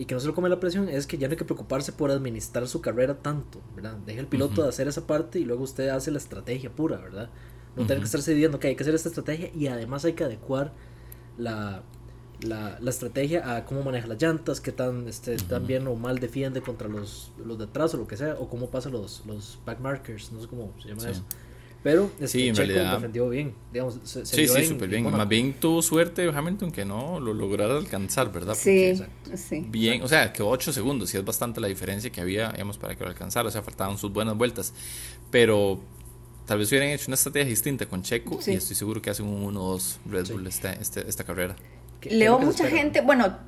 Y 0.00 0.06
que 0.06 0.14
no 0.14 0.20
se 0.20 0.26
lo 0.26 0.34
come 0.34 0.48
la 0.48 0.58
presión 0.58 0.88
es 0.88 1.06
que 1.06 1.18
ya 1.18 1.28
no 1.28 1.32
hay 1.32 1.36
que 1.36 1.44
preocuparse 1.44 1.92
por 1.92 2.10
administrar 2.10 2.66
su 2.66 2.80
carrera 2.80 3.18
tanto, 3.18 3.60
¿verdad? 3.76 3.98
Deja 4.06 4.20
el 4.20 4.26
piloto 4.26 4.62
de 4.62 4.70
hacer 4.70 4.88
esa 4.88 5.06
parte 5.06 5.38
y 5.38 5.44
luego 5.44 5.62
usted 5.62 5.90
hace 5.90 6.10
la 6.10 6.16
estrategia 6.16 6.70
pura, 6.70 6.96
¿verdad? 6.96 7.28
No 7.76 7.84
tiene 7.84 8.00
que 8.00 8.06
estarse 8.06 8.32
diciendo 8.32 8.58
que 8.58 8.68
hay 8.68 8.76
que 8.76 8.82
hacer 8.82 8.94
esta 8.94 9.10
estrategia 9.10 9.50
y 9.54 9.66
además 9.66 10.06
hay 10.06 10.14
que 10.14 10.24
adecuar 10.24 10.72
la, 11.36 11.82
la, 12.40 12.78
la 12.80 12.90
estrategia 12.90 13.54
a 13.54 13.66
cómo 13.66 13.82
maneja 13.82 14.06
las 14.06 14.22
llantas, 14.22 14.62
qué 14.62 14.72
tan, 14.72 15.06
este, 15.06 15.36
tan 15.36 15.66
bien 15.66 15.86
o 15.86 15.94
mal 15.96 16.18
defiende 16.18 16.62
contra 16.62 16.88
los, 16.88 17.32
los 17.44 17.58
de 17.58 17.64
atrás 17.64 17.92
o 17.92 17.98
lo 17.98 18.06
que 18.06 18.16
sea, 18.16 18.36
o 18.40 18.48
cómo 18.48 18.70
pasa 18.70 18.88
los, 18.88 19.22
los 19.26 19.58
backmarkers, 19.66 20.32
no 20.32 20.40
sé 20.40 20.48
cómo 20.48 20.72
se 20.80 20.88
llama 20.88 21.10
eso. 21.10 21.24
Pero 21.82 22.10
este, 22.14 22.28
sí, 22.28 22.48
en 22.48 22.54
Checo 22.54 22.66
realidad, 22.66 22.94
defendió 22.96 23.28
bien. 23.30 23.54
Digamos, 23.72 23.98
se, 24.04 24.26
sí, 24.26 24.46
sí, 24.46 24.66
súper 24.66 24.88
bien. 24.88 25.10
Más 25.10 25.28
bien 25.28 25.54
tuvo 25.54 25.80
suerte 25.80 26.28
Hamilton 26.28 26.70
que 26.70 26.84
no 26.84 27.20
lo 27.20 27.32
lograra 27.32 27.76
alcanzar, 27.76 28.30
¿verdad? 28.30 28.54
sí, 28.54 29.00
sí. 29.34 29.66
Bien, 29.68 30.02
o 30.02 30.08
sea, 30.08 30.32
que 30.32 30.42
8 30.42 30.72
segundos, 30.72 31.14
y 31.14 31.16
es 31.16 31.24
bastante 31.24 31.60
la 31.60 31.68
diferencia 31.68 32.10
que 32.10 32.20
había, 32.20 32.50
digamos, 32.52 32.76
para 32.76 32.94
que 32.94 33.04
lo 33.04 33.10
alcanzara. 33.10 33.48
O 33.48 33.50
sea, 33.50 33.62
faltaban 33.62 33.96
sus 33.96 34.12
buenas 34.12 34.36
vueltas. 34.36 34.74
Pero 35.30 35.80
tal 36.44 36.58
vez 36.58 36.68
hubieran 36.70 36.88
hecho 36.90 37.04
una 37.08 37.14
estrategia 37.14 37.48
distinta 37.48 37.86
con 37.86 38.02
Checo 38.02 38.38
y 38.46 38.52
estoy 38.52 38.76
seguro 38.76 39.00
que 39.00 39.10
hacen 39.10 39.26
un 39.26 39.54
1-2 39.54 39.96
Red 40.06 40.32
Bull 40.32 40.46
esta, 40.46 40.72
este, 40.74 41.08
esta 41.08 41.24
carrera. 41.24 41.56
Leo 42.02 42.38
mucha 42.38 42.66
gente, 42.66 43.00
bueno, 43.00 43.38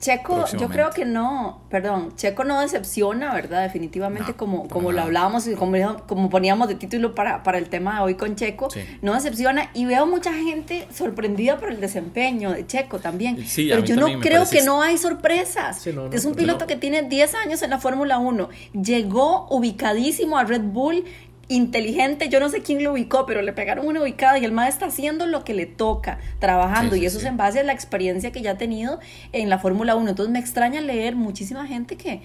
Checo, 0.00 0.44
yo 0.58 0.68
creo 0.68 0.90
que 0.90 1.04
no, 1.04 1.62
perdón, 1.70 2.14
Checo 2.16 2.44
no 2.44 2.60
decepciona, 2.60 3.32
¿verdad? 3.34 3.62
Definitivamente, 3.62 4.34
como, 4.34 4.68
como 4.68 4.92
lo 4.92 5.02
hablábamos 5.02 5.46
y 5.46 5.54
como, 5.54 5.76
como, 6.06 6.30
poníamos 6.30 6.68
de 6.68 6.74
título 6.74 7.14
para, 7.14 7.42
para 7.42 7.58
el 7.58 7.68
tema 7.68 7.96
de 7.96 8.00
hoy 8.02 8.14
con 8.14 8.36
Checo, 8.36 8.68
no 9.02 9.14
decepciona 9.14 9.70
y 9.74 9.84
veo 9.86 10.06
mucha 10.06 10.32
gente 10.32 10.86
sorprendida 10.92 11.58
por 11.58 11.70
el 11.70 11.80
desempeño 11.80 12.52
de 12.52 12.66
Checo 12.66 12.98
también. 12.98 13.36
pero 13.56 13.84
yo 13.84 13.96
no 13.96 14.20
creo 14.20 14.48
que 14.48 14.62
no 14.62 14.82
hay 14.82 14.98
sorpresas. 14.98 15.86
es 16.12 16.24
un 16.24 16.34
piloto 16.34 16.66
que 16.66 16.76
tiene 16.76 17.02
10 17.02 17.34
años 17.34 17.62
en 17.62 17.70
la 17.70 17.78
Fórmula 17.78 18.18
1, 18.18 18.48
llegó 18.72 19.46
ubicadísimo 19.50 20.38
a 20.38 20.44
Red 20.44 20.62
Bull 20.62 21.04
inteligente, 21.50 22.28
yo 22.30 22.40
no 22.40 22.48
sé 22.48 22.62
quién 22.62 22.82
lo 22.82 22.92
ubicó, 22.92 23.26
pero 23.26 23.42
le 23.42 23.52
pegaron 23.52 23.86
una 23.86 24.00
ubicada 24.02 24.38
y 24.38 24.44
el 24.46 24.52
maestro 24.52 24.86
está 24.86 24.94
haciendo 24.94 25.26
lo 25.26 25.44
que 25.44 25.52
le 25.52 25.66
toca, 25.66 26.18
trabajando, 26.38 26.96
y 26.96 27.04
eso 27.04 27.18
es 27.18 27.24
en 27.24 27.36
base 27.36 27.60
a 27.60 27.62
la 27.64 27.72
experiencia 27.72 28.32
que 28.32 28.40
ya 28.40 28.52
ha 28.52 28.56
tenido 28.58 29.00
en 29.32 29.50
la 29.50 29.58
Fórmula 29.58 29.96
1. 29.96 30.10
Entonces 30.10 30.32
me 30.32 30.38
extraña 30.38 30.80
leer 30.80 31.16
muchísima 31.16 31.66
gente 31.66 31.96
que, 31.96 32.22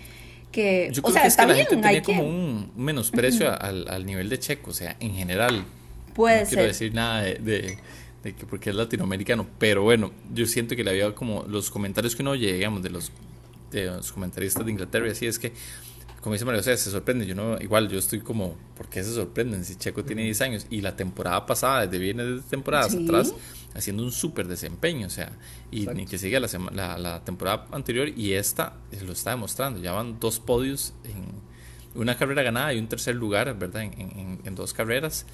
que, 0.51 0.89
Yo 0.93 1.01
o 1.01 1.03
creo 1.03 1.13
sea, 1.13 1.21
que 1.23 1.27
es 1.27 1.33
está 1.33 1.45
la 1.45 1.55
gente 1.55 1.75
hay 1.75 1.81
tenía 1.81 2.01
que, 2.01 2.15
como 2.15 2.23
un 2.29 2.71
menosprecio 2.77 3.51
al, 3.61 3.87
al 3.89 4.05
nivel 4.05 4.29
de 4.29 4.39
Checo, 4.39 4.71
o 4.71 4.73
sea, 4.73 4.95
en 4.99 5.13
general. 5.15 5.65
puede 6.13 6.43
no 6.43 6.47
quiero 6.47 6.61
ser. 6.63 6.71
decir 6.71 6.93
nada 6.93 7.23
de, 7.23 7.33
de- 7.35 7.77
de 8.23 8.33
que 8.33 8.45
porque 8.47 8.71
es 8.71 8.75
latinoamericano, 8.75 9.45
pero 9.59 9.83
bueno, 9.83 10.11
yo 10.33 10.47
siento 10.47 10.75
que 10.75 10.83
le 10.83 10.89
había 10.89 11.13
como 11.13 11.43
los 11.47 11.69
comentarios 11.69 12.15
que 12.15 12.23
uno 12.23 12.31
oye, 12.31 12.53
digamos, 12.53 12.81
de 12.81 12.89
los, 12.89 13.11
de 13.69 13.85
los 13.85 14.11
comentaristas 14.11 14.65
de 14.65 14.71
Inglaterra, 14.71 15.07
y 15.07 15.11
así 15.11 15.27
es 15.27 15.37
que, 15.37 15.51
como 16.25 16.33
dice 16.33 16.43
María, 16.43 16.59
o 16.59 16.63
sea, 16.63 16.75
se 16.75 16.89
sorprende, 16.89 17.25
yo 17.27 17.35
no, 17.35 17.57
igual 17.61 17.87
yo 17.87 17.99
estoy 17.99 18.19
como, 18.19 18.55
¿por 18.75 18.89
qué 18.89 19.03
se 19.03 19.13
sorprenden 19.13 19.63
si 19.63 19.75
Checo 19.75 20.03
tiene 20.03 20.23
10 20.23 20.41
años? 20.41 20.65
Y 20.71 20.81
la 20.81 20.95
temporada 20.95 21.45
pasada, 21.45 21.85
desde 21.85 21.99
viene 22.03 22.23
de 22.25 22.41
temporadas 22.41 22.93
Sí. 22.93 23.03
atrás, 23.03 23.31
haciendo 23.75 24.01
un 24.03 24.11
súper 24.11 24.47
desempeño, 24.47 25.05
o 25.05 25.09
sea, 25.11 25.31
y 25.69 25.81
Exacto. 25.81 25.97
ni 25.99 26.07
que 26.07 26.17
siga 26.17 26.39
la, 26.39 26.47
la, 26.73 26.97
la 26.97 27.23
temporada 27.23 27.67
anterior, 27.71 28.09
y 28.09 28.33
esta 28.33 28.73
lo 29.05 29.13
está 29.13 29.29
demostrando, 29.29 29.79
ya 29.79 29.91
van 29.91 30.19
dos 30.19 30.39
podios 30.39 30.93
en 31.03 31.25
una 32.01 32.17
carrera 32.17 32.41
ganada 32.41 32.73
y 32.73 32.79
un 32.79 32.87
tercer 32.87 33.15
lugar, 33.15 33.57
¿verdad? 33.57 33.83
En, 33.83 33.93
en- 34.01 34.39
en 34.43 34.55
dos 34.55 34.73
carreras. 34.73 35.25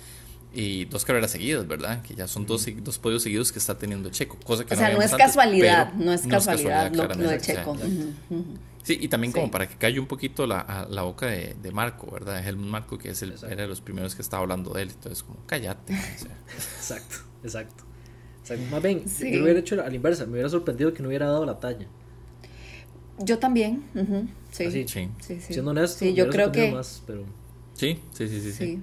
Y 0.54 0.84
dos 0.84 1.06
carreras 1.06 1.32
seguidas, 1.32 1.66
¿verdad? 1.66 2.02
Que 2.02 2.14
ya 2.14 2.28
son 2.28 2.46
dos, 2.46 2.68
dos 2.84 3.00
podios 3.00 3.24
seguidos 3.24 3.54
que 3.54 3.60
está 3.60 3.78
teniendo 3.78 4.10
Checo. 4.10 4.38
Cosa 4.44 4.66
que 4.66 4.74
O 4.74 4.78
sea, 4.78 4.90
no 4.92 5.02
es 5.02 5.14
antes, 5.14 5.26
casualidad, 5.28 5.94
no 5.94 6.12
es 6.12 6.28
casualidad 6.28 6.94
lo, 6.94 7.04
lo 7.08 7.16
de 7.16 7.38
o 7.38 7.40
sea, 7.40 7.40
Checo. 7.40 7.72
Ujú. 7.72 8.44
Sí, 8.84 8.98
y 9.00 9.08
también 9.10 9.32
como 9.32 9.52
para 9.52 9.68
que 9.70 9.76
calle 9.76 10.00
un 10.00 10.08
poquito 10.08 10.48
la, 10.48 10.60
a- 10.62 10.88
la 10.88 11.04
boca 11.04 11.28
de, 11.28 11.56
de 11.62 11.72
Marco, 11.72 12.10
¿verdad? 12.12 12.46
Helmut 12.46 12.68
Marco, 12.68 12.98
que 12.98 13.10
es 13.10 13.22
el, 13.22 13.32
Exacto. 13.32 13.54
era 13.54 13.62
de 13.64 13.68
los 13.68 13.80
primeros 13.82 14.16
que 14.16 14.22
estaba 14.24 14.42
hablando 14.42 14.74
de 14.74 14.82
él. 14.84 14.90
Entonces, 14.92 15.22
como, 15.24 15.38
cállate. 15.46 15.94
o 15.94 16.20
sea. 16.20 16.38
Exacto, 16.78 17.16
exacto. 17.44 17.84
Exacto. 18.42 18.64
Más 18.72 18.82
bien, 18.82 19.08
Sí. 19.08 19.32
yo 19.32 19.38
lo 19.38 19.44
hubiera 19.44 19.60
hecho 19.60 19.76
a 19.82 19.88
la 19.88 19.94
inversa. 19.96 20.26
Me 20.26 20.34
hubiera 20.34 20.50
sorprendido 20.50 20.94
que 20.94 21.04
no 21.04 21.10
hubiera 21.10 21.28
dado 21.28 21.46
la 21.46 21.60
talla. 21.60 21.86
Yo 23.20 23.38
también, 23.38 23.84
ujú, 23.94 24.28
sí. 24.52 24.66
Así, 24.66 24.88
Sí, 24.88 25.10
Sí, 25.20 25.40
sí. 25.42 25.54
Siendo 25.54 25.72
honesto, 25.72 26.00
Sí, 26.00 26.14
yo 26.16 26.28
creo 26.30 26.52
que 26.52 26.72
más, 26.72 27.04
pero 27.06 27.24
sí, 27.74 28.00
sí, 28.14 28.28
sí, 28.28 28.42
sí. 28.42 28.52
sí. 28.52 28.52
sí. 28.54 28.82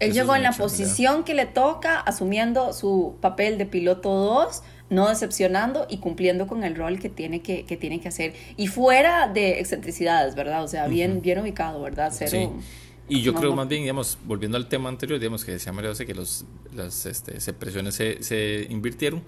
Él 0.00 0.10
Eso 0.10 0.20
llegó 0.20 0.32
es 0.34 0.38
en 0.38 0.42
la 0.44 0.50
realidad. 0.50 0.58
posición 0.58 1.24
que 1.24 1.34
le 1.34 1.46
toca, 1.46 1.98
asumiendo 2.00 2.72
su 2.72 3.16
papel 3.20 3.58
de 3.58 3.66
piloto 3.66 4.10
2, 4.10 4.62
no 4.90 5.08
decepcionando 5.08 5.86
y 5.88 5.98
cumpliendo 5.98 6.46
con 6.46 6.62
el 6.64 6.76
rol 6.76 6.98
que 6.98 7.08
tiene 7.08 7.40
que, 7.40 7.64
que 7.64 7.76
tiene 7.76 8.00
que 8.00 8.08
hacer. 8.08 8.34
Y 8.56 8.66
fuera 8.68 9.28
de 9.28 9.58
excentricidades, 9.60 10.34
¿verdad? 10.34 10.62
O 10.62 10.68
sea, 10.68 10.86
bien, 10.88 11.22
bien 11.22 11.38
ubicado, 11.38 11.80
¿verdad? 11.82 12.12
Cero. 12.14 12.30
Sí. 12.32 12.48
Y 13.08 13.20
yo 13.22 13.32
no, 13.32 13.38
creo 13.38 13.50
no. 13.50 13.56
más 13.56 13.68
bien, 13.68 13.82
digamos, 13.82 14.16
volviendo 14.24 14.56
al 14.56 14.68
tema 14.68 14.88
anterior, 14.88 15.18
digamos 15.18 15.44
que 15.44 15.52
decía 15.52 15.72
María 15.72 15.90
José 15.90 16.06
que 16.06 16.14
los, 16.14 16.44
las 16.74 17.04
este, 17.06 17.38
se- 17.40 17.52
presiones 17.52 17.94
se, 17.94 18.22
se 18.22 18.66
invirtieron. 18.70 19.22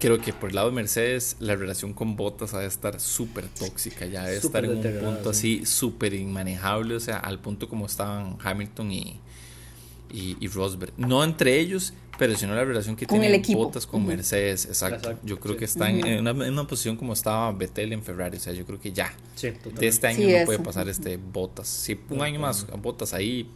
Creo 0.00 0.20
que 0.20 0.32
por 0.32 0.48
el 0.50 0.56
lado 0.56 0.68
de 0.70 0.74
Mercedes, 0.74 1.36
la 1.38 1.54
relación 1.54 1.92
con 1.92 2.16
Bottas 2.16 2.52
ha 2.54 2.58
de 2.58 2.66
estar 2.66 2.98
súper 3.00 3.46
tóxica, 3.46 4.06
ya 4.06 4.24
debe 4.24 4.40
Súper 4.40 4.64
estar 4.64 4.90
en 4.90 4.96
un 4.98 5.04
punto 5.14 5.32
sí. 5.32 5.58
así 5.60 5.66
súper 5.66 6.14
inmanejable, 6.14 6.96
o 6.96 7.00
sea, 7.00 7.18
al 7.18 7.38
punto 7.38 7.68
como 7.68 7.86
estaban 7.86 8.36
Hamilton 8.42 8.90
y, 8.90 9.20
y, 10.12 10.36
y 10.40 10.48
Rosberg. 10.48 10.92
No 10.96 11.22
entre 11.22 11.60
ellos, 11.60 11.94
pero 12.18 12.36
sino 12.36 12.54
la 12.54 12.64
relación 12.64 12.96
que 12.96 13.06
Con 13.06 13.18
tienen 13.20 13.34
el 13.34 13.40
equipo. 13.40 13.64
Bottas 13.64 13.86
con. 13.86 14.04
Mercedes, 14.06 14.66
exacto. 14.66 15.10
Exacto, 15.10 15.26
Yo 15.26 15.38
creo 15.40 15.54
sí. 15.54 15.58
que 15.58 15.64
está 15.64 15.90
en, 15.90 16.06
en 16.06 16.20
una, 16.20 16.30
en 16.46 16.52
una 16.52 16.66
posición 16.66 16.96
como 16.96 17.12
estaba 17.12 17.50
Vettel 17.52 17.92
en 17.92 18.02
Ferrari, 18.02 18.36
o 18.36 18.40
sea, 18.40 18.52
yo 18.52 18.64
creo 18.66 18.80
que 18.80 18.92
ya. 18.92 19.12
sí, 19.34 19.50
De 19.78 19.86
este 19.88 20.06
año 20.08 20.16
Sí, 20.18 20.24
no 20.26 20.36
eso. 20.36 20.46
puede 20.46 20.58
pasar 20.60 20.88
este 20.88 21.16
Botas. 21.16 21.68
Si 21.68 21.98
un 22.10 22.22
año 22.22 22.40
más 22.40 22.66
Botas 22.80 23.14
ahí, 23.14 23.50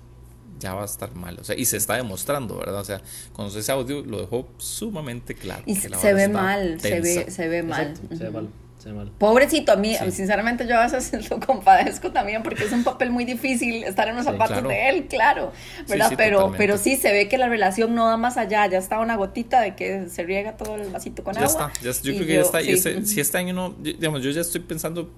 ya 0.58 0.74
va 0.74 0.82
a 0.82 0.86
estar 0.86 1.14
mal. 1.14 1.38
O 1.40 1.44
sea, 1.44 1.56
y 1.56 1.64
se 1.64 1.76
está 1.76 1.94
demostrando, 1.96 2.56
¿verdad? 2.58 2.80
O 2.80 2.84
sea, 2.84 3.00
cuando 3.32 3.56
ese 3.58 3.70
audio 3.70 4.02
lo 4.04 4.20
dejó 4.20 4.48
sumamente 4.58 5.34
claro. 5.34 5.62
Y 5.66 5.78
que 5.78 5.88
la 5.88 5.98
se 5.98 6.12
ve 6.14 6.28
mal, 6.28 6.80
se 6.80 7.00
ve, 7.00 7.30
se 7.30 7.48
ve 7.48 7.62
mal. 7.62 7.94
Se 8.10 8.24
ve 8.24 8.30
mal, 8.30 8.48
mal. 8.86 9.10
Pobrecito, 9.18 9.72
a 9.72 9.76
mí, 9.76 9.96
Sí. 9.96 10.10
sinceramente, 10.12 10.66
yo 10.66 10.78
a 10.78 10.86
veces 10.86 11.12
lo 11.30 11.40
compadezco 11.40 12.12
también 12.12 12.42
porque 12.42 12.64
es 12.64 12.72
un 12.72 12.84
papel 12.84 13.10
muy 13.10 13.24
difícil 13.24 13.84
estar 13.84 14.08
en 14.08 14.16
los 14.16 14.24
Sí, 14.24 14.30
zapatos 14.32 14.54
claro. 14.58 14.68
de 14.68 14.88
él, 14.88 15.06
claro, 15.08 15.52
¿verdad? 15.88 16.08
sí, 16.08 16.14
pero, 16.16 16.36
totalmente. 16.38 16.58
pero 16.58 16.78
sí 16.78 16.96
se 16.96 17.12
ve 17.12 17.28
que 17.28 17.38
la 17.38 17.48
relación 17.48 17.94
no 17.94 18.06
da 18.06 18.16
más 18.16 18.36
allá, 18.36 18.66
ya 18.66 18.78
está 18.78 18.98
una 19.00 19.16
gotita 19.16 19.60
de 19.60 19.74
que 19.74 20.08
se 20.08 20.22
riega 20.22 20.56
todo 20.56 20.76
el 20.76 20.90
vasito 20.90 21.24
con 21.24 21.34
Ya 21.34 21.44
agua. 21.44 21.70
está. 21.74 21.80
ya- 21.82 22.02
yo 22.02 22.12
y 22.12 22.14
creo 22.16 22.26
que 22.26 22.34
ya 22.34 22.40
está. 22.42 22.62
Y 22.62 22.70
este- 22.70 23.04
si 23.04 23.20
este 23.20 23.36
año 23.38 23.52
no. 23.54 23.70
yo- 23.82 23.92
Digamos, 23.92 24.22
yo 24.22 24.30
ya 24.30 24.40
estoy 24.40 24.60
pensando. 24.60 25.10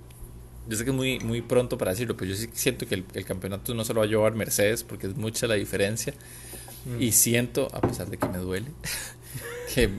Yo 0.68 0.76
sé 0.76 0.84
que 0.84 0.90
es 0.90 0.96
muy, 0.96 1.18
muy 1.20 1.42
pronto 1.42 1.76
para 1.78 1.90
decirlo, 1.90 2.16
pero 2.16 2.30
yo 2.30 2.36
sí 2.36 2.48
siento 2.52 2.86
que 2.86 2.94
el, 2.94 3.04
el 3.14 3.24
campeonato 3.24 3.74
no 3.74 3.84
se 3.84 3.92
lo 3.92 4.00
va 4.00 4.06
a 4.06 4.08
llevar 4.08 4.34
Mercedes 4.34 4.84
porque 4.84 5.08
es 5.08 5.16
mucha 5.16 5.46
la 5.48 5.54
diferencia. 5.54 6.14
Mm. 6.86 7.02
Y 7.02 7.12
siento, 7.12 7.68
a 7.72 7.80
pesar 7.80 8.06
de 8.08 8.16
que 8.18 8.28
me 8.28 8.38
duele, 8.38 8.68
que, 9.74 9.90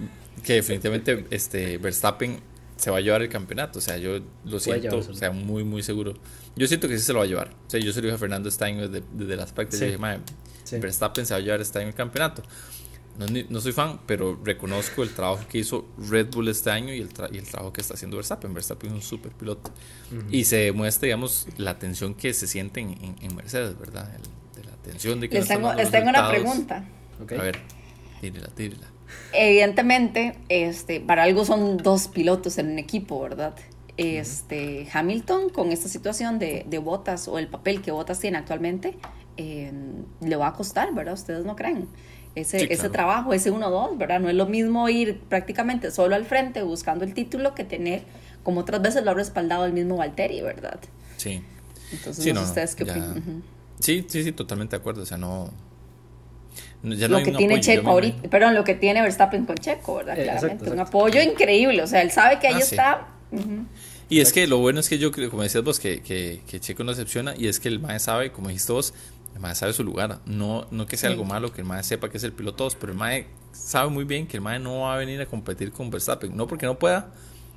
que 0.44 0.54
definitivamente 0.54 1.26
este 1.30 1.78
Verstappen 1.78 2.40
se 2.82 2.90
va 2.92 2.98
a 2.98 3.02
llevar 3.02 3.22
el 3.22 3.30
campeonato. 3.30 3.80
O 3.80 3.82
sea, 3.82 3.98
yo 3.98 4.20
lo 4.46 4.60
siento, 4.60 4.98
o 4.98 5.14
sea, 5.14 5.32
muy, 5.32 5.64
muy 5.64 5.84
seguro. 5.84 6.14
Yo 6.56 6.68
siento 6.68 6.88
que 6.88 6.98
sí 6.98 7.04
se 7.06 7.14
lo 7.14 7.20
va 7.20 7.26
a 7.26 7.28
llevar. 7.28 7.50
O 7.68 7.70
sea, 7.70 7.80
yo 7.80 7.94
se 7.94 8.02
lo 8.02 8.06
dije 8.08 8.16
a 8.16 8.20
Fernando 8.20 8.50
este 8.50 8.66
año 8.66 8.88
desde, 8.88 9.06
desde 9.14 9.36
las 9.36 9.52
prácticas. 9.54 9.80
Sí. 9.80 9.86
Yo 9.86 9.92
dije, 9.92 9.98
"Mae, 10.00 10.20
Sí. 10.64 10.78
Verstappen 10.80 11.26
se 11.26 11.34
va 11.34 11.38
a 11.40 11.42
llevar 11.42 11.62
este 11.62 11.80
año 11.80 11.88
el 11.90 11.94
campeonato. 11.96 12.44
No, 13.18 13.26
no 13.50 13.60
soy 13.60 13.74
fan, 13.74 14.00
pero 14.06 14.40
reconozco 14.44 15.04
el 15.04 15.10
trabajo 15.10 15.46
que 15.50 15.58
hizo 15.58 15.86
Red 16.10 16.28
Bull 16.32 16.48
este 16.48 16.72
año 16.72 16.94
y 16.94 17.02
el, 17.02 17.10
tra- 17.14 17.30
y 17.32 17.38
el 17.40 17.44
trabajo 17.46 17.74
que 17.74 17.82
está 17.82 17.94
haciendo 17.96 18.16
Verstappen. 18.18 18.54
Verstappen 18.54 18.90
es 18.90 18.96
un 18.96 19.02
super 19.02 19.32
piloto. 19.34 19.72
Y 20.32 20.46
se 20.46 20.56
demuestra, 20.58 21.08
digamos, 21.08 21.46
la 21.58 21.78
tensión 21.78 22.14
que 22.16 22.34
se 22.34 22.48
siente 22.48 22.80
en, 22.80 22.92
en- 23.04 23.16
en 23.22 23.36
Mercedes, 23.36 23.78
¿verdad? 23.78 24.10
El- 24.16 24.62
de 24.64 24.70
la 24.70 24.76
tensión 24.78 25.20
de 25.20 25.30
que 25.30 25.40
Les 25.40 25.50
no 25.50 25.56
tengo, 25.56 25.74
les 25.74 25.92
tengo 25.92 26.10
una 26.10 26.30
pregunta. 26.30 26.86
A 27.20 27.42
ver, 27.44 27.60
tírela, 28.22 28.48
tírela. 28.56 28.88
Evidentemente, 29.34 30.36
este, 30.50 31.00
para 31.00 31.24
algo 31.24 31.46
son 31.46 31.78
dos 31.78 32.08
pilotos 32.08 32.58
en 32.58 32.72
un 32.72 32.80
equipo, 32.80 33.20
¿verdad? 33.22 33.54
Este, 33.98 34.88
Hamilton 34.92 35.50
con 35.50 35.72
esta 35.72 35.88
situación 35.88 36.40
de, 36.40 36.66
de 36.68 36.78
Botas 36.80 37.28
o 37.28 37.38
el 37.40 37.48
papel 37.48 37.82
que 37.82 37.92
Botas 37.92 38.20
tiene 38.20 38.38
actualmente, 38.38 38.98
eh, 39.38 39.72
le 40.22 40.36
va 40.36 40.48
a 40.48 40.54
costar, 40.54 40.94
¿verdad? 40.94 41.14
Ustedes 41.14 41.46
no 41.46 41.56
creen. 41.56 41.88
Ese, 42.36 42.60
Sí, 42.60 42.68
ese 42.70 42.90
trabajo, 42.90 43.34
ese 43.34 43.52
1-2, 43.52 43.98
¿verdad? 43.98 44.20
No 44.22 44.30
es 44.30 44.36
lo 44.36 44.46
mismo 44.46 44.88
ir 44.90 45.20
prácticamente 45.20 45.92
solo 45.92 46.16
al 46.16 46.26
frente 46.26 46.64
buscando 46.64 47.04
el 47.04 47.14
título 47.14 47.54
que 47.56 47.64
tener, 47.66 48.04
como 48.44 48.62
otras 48.62 48.82
veces 48.82 49.04
lo 49.04 49.12
ha 49.12 49.14
respaldado 49.14 49.66
el 49.66 49.74
mismo 49.74 49.98
Valtteri, 49.98 50.42
¿verdad? 50.42 50.80
Sí. 51.18 51.44
Entonces, 51.92 52.24
Sí, 52.24 52.32
no, 52.32 52.42
ustedes 52.42 52.74
qué 52.76 52.86
ya. 52.86 52.94
opinan. 52.94 53.44
Sí, 53.80 54.06
sí, 54.08 54.24
sí, 54.24 54.32
totalmente 54.32 54.76
de 54.78 54.80
acuerdo. 54.80 55.02
O 55.02 55.06
sea, 55.06 55.18
no. 55.18 55.50
Ya 56.84 57.08
no 57.08 57.18
lo 57.20 57.24
que 57.24 57.32
un 57.32 57.38
tiene 57.38 57.54
apoyo, 57.56 57.68
yo 57.74 57.76
Checo 57.80 57.90
ahorita, 57.92 58.30
perdón, 58.30 58.56
lo 58.56 58.64
que 58.64 58.76
tiene 58.76 59.02
Verstappen 59.02 59.46
con 59.46 59.58
Checo, 59.58 59.96
¿verdad? 59.96 60.18
Eh, 60.18 60.24
Claramente, 60.24 60.48
exacto, 60.56 60.74
un 60.74 60.80
exacto. 60.80 60.98
apoyo 60.98 61.22
increíble, 61.22 61.82
o 61.82 61.88
sea, 61.88 62.02
él 62.02 62.12
sabe 62.12 62.40
que 62.40 62.48
ahí 62.48 62.56
Ah, 62.56 62.62
sí. 62.62 62.76
está. 62.76 63.08
Ujú. 63.32 63.66
Y 64.10 64.20
es 64.20 64.34
que 64.34 64.46
lo 64.48 64.58
bueno 64.58 64.80
es 64.82 64.90
que 64.90 64.98
yo 64.98 65.12
creo, 65.12 65.30
como 65.30 65.44
decías 65.44 65.64
vos, 65.64 65.80
que, 65.80 66.02
que, 66.02 66.42
que 66.48 66.60
Checo 66.60 66.84
no 66.84 66.92
decepciona 66.92 67.34
y 67.38 67.48
es 67.48 67.60
que 67.60 67.70
el 67.70 67.80
MAE 67.80 68.00
sabe, 68.00 68.32
como 68.32 68.50
dijiste 68.50 68.74
vos, 68.74 68.94
el 69.34 69.40
MAE 69.40 69.56
sabe 69.56 69.72
su 69.72 69.84
lugar. 69.86 70.20
No, 70.26 70.68
no 70.72 70.86
que 70.86 70.98
sea 70.98 71.10
Sí. 71.10 71.14
algo 71.14 71.24
malo 71.24 71.54
que 71.54 71.62
el 71.62 71.68
MAE 71.68 71.84
sepa 71.84 72.10
que 72.10 72.18
es 72.18 72.24
el 72.26 72.34
piloto 72.34 72.66
2, 72.66 72.76
pero 72.76 72.92
el 72.92 72.98
MAE 72.98 73.28
sabe 73.54 73.90
muy 73.90 74.04
bien 74.04 74.28
que 74.28 74.36
el 74.38 74.42
MAE 74.42 74.60
no 74.60 74.82
va 74.82 74.96
a 74.96 74.98
venir 74.98 75.22
a 75.22 75.26
competir 75.28 75.72
con 75.72 75.90
Verstappen. 75.90 76.36
No 76.36 76.46
porque 76.48 76.66
no 76.66 76.78
pueda, 76.78 77.12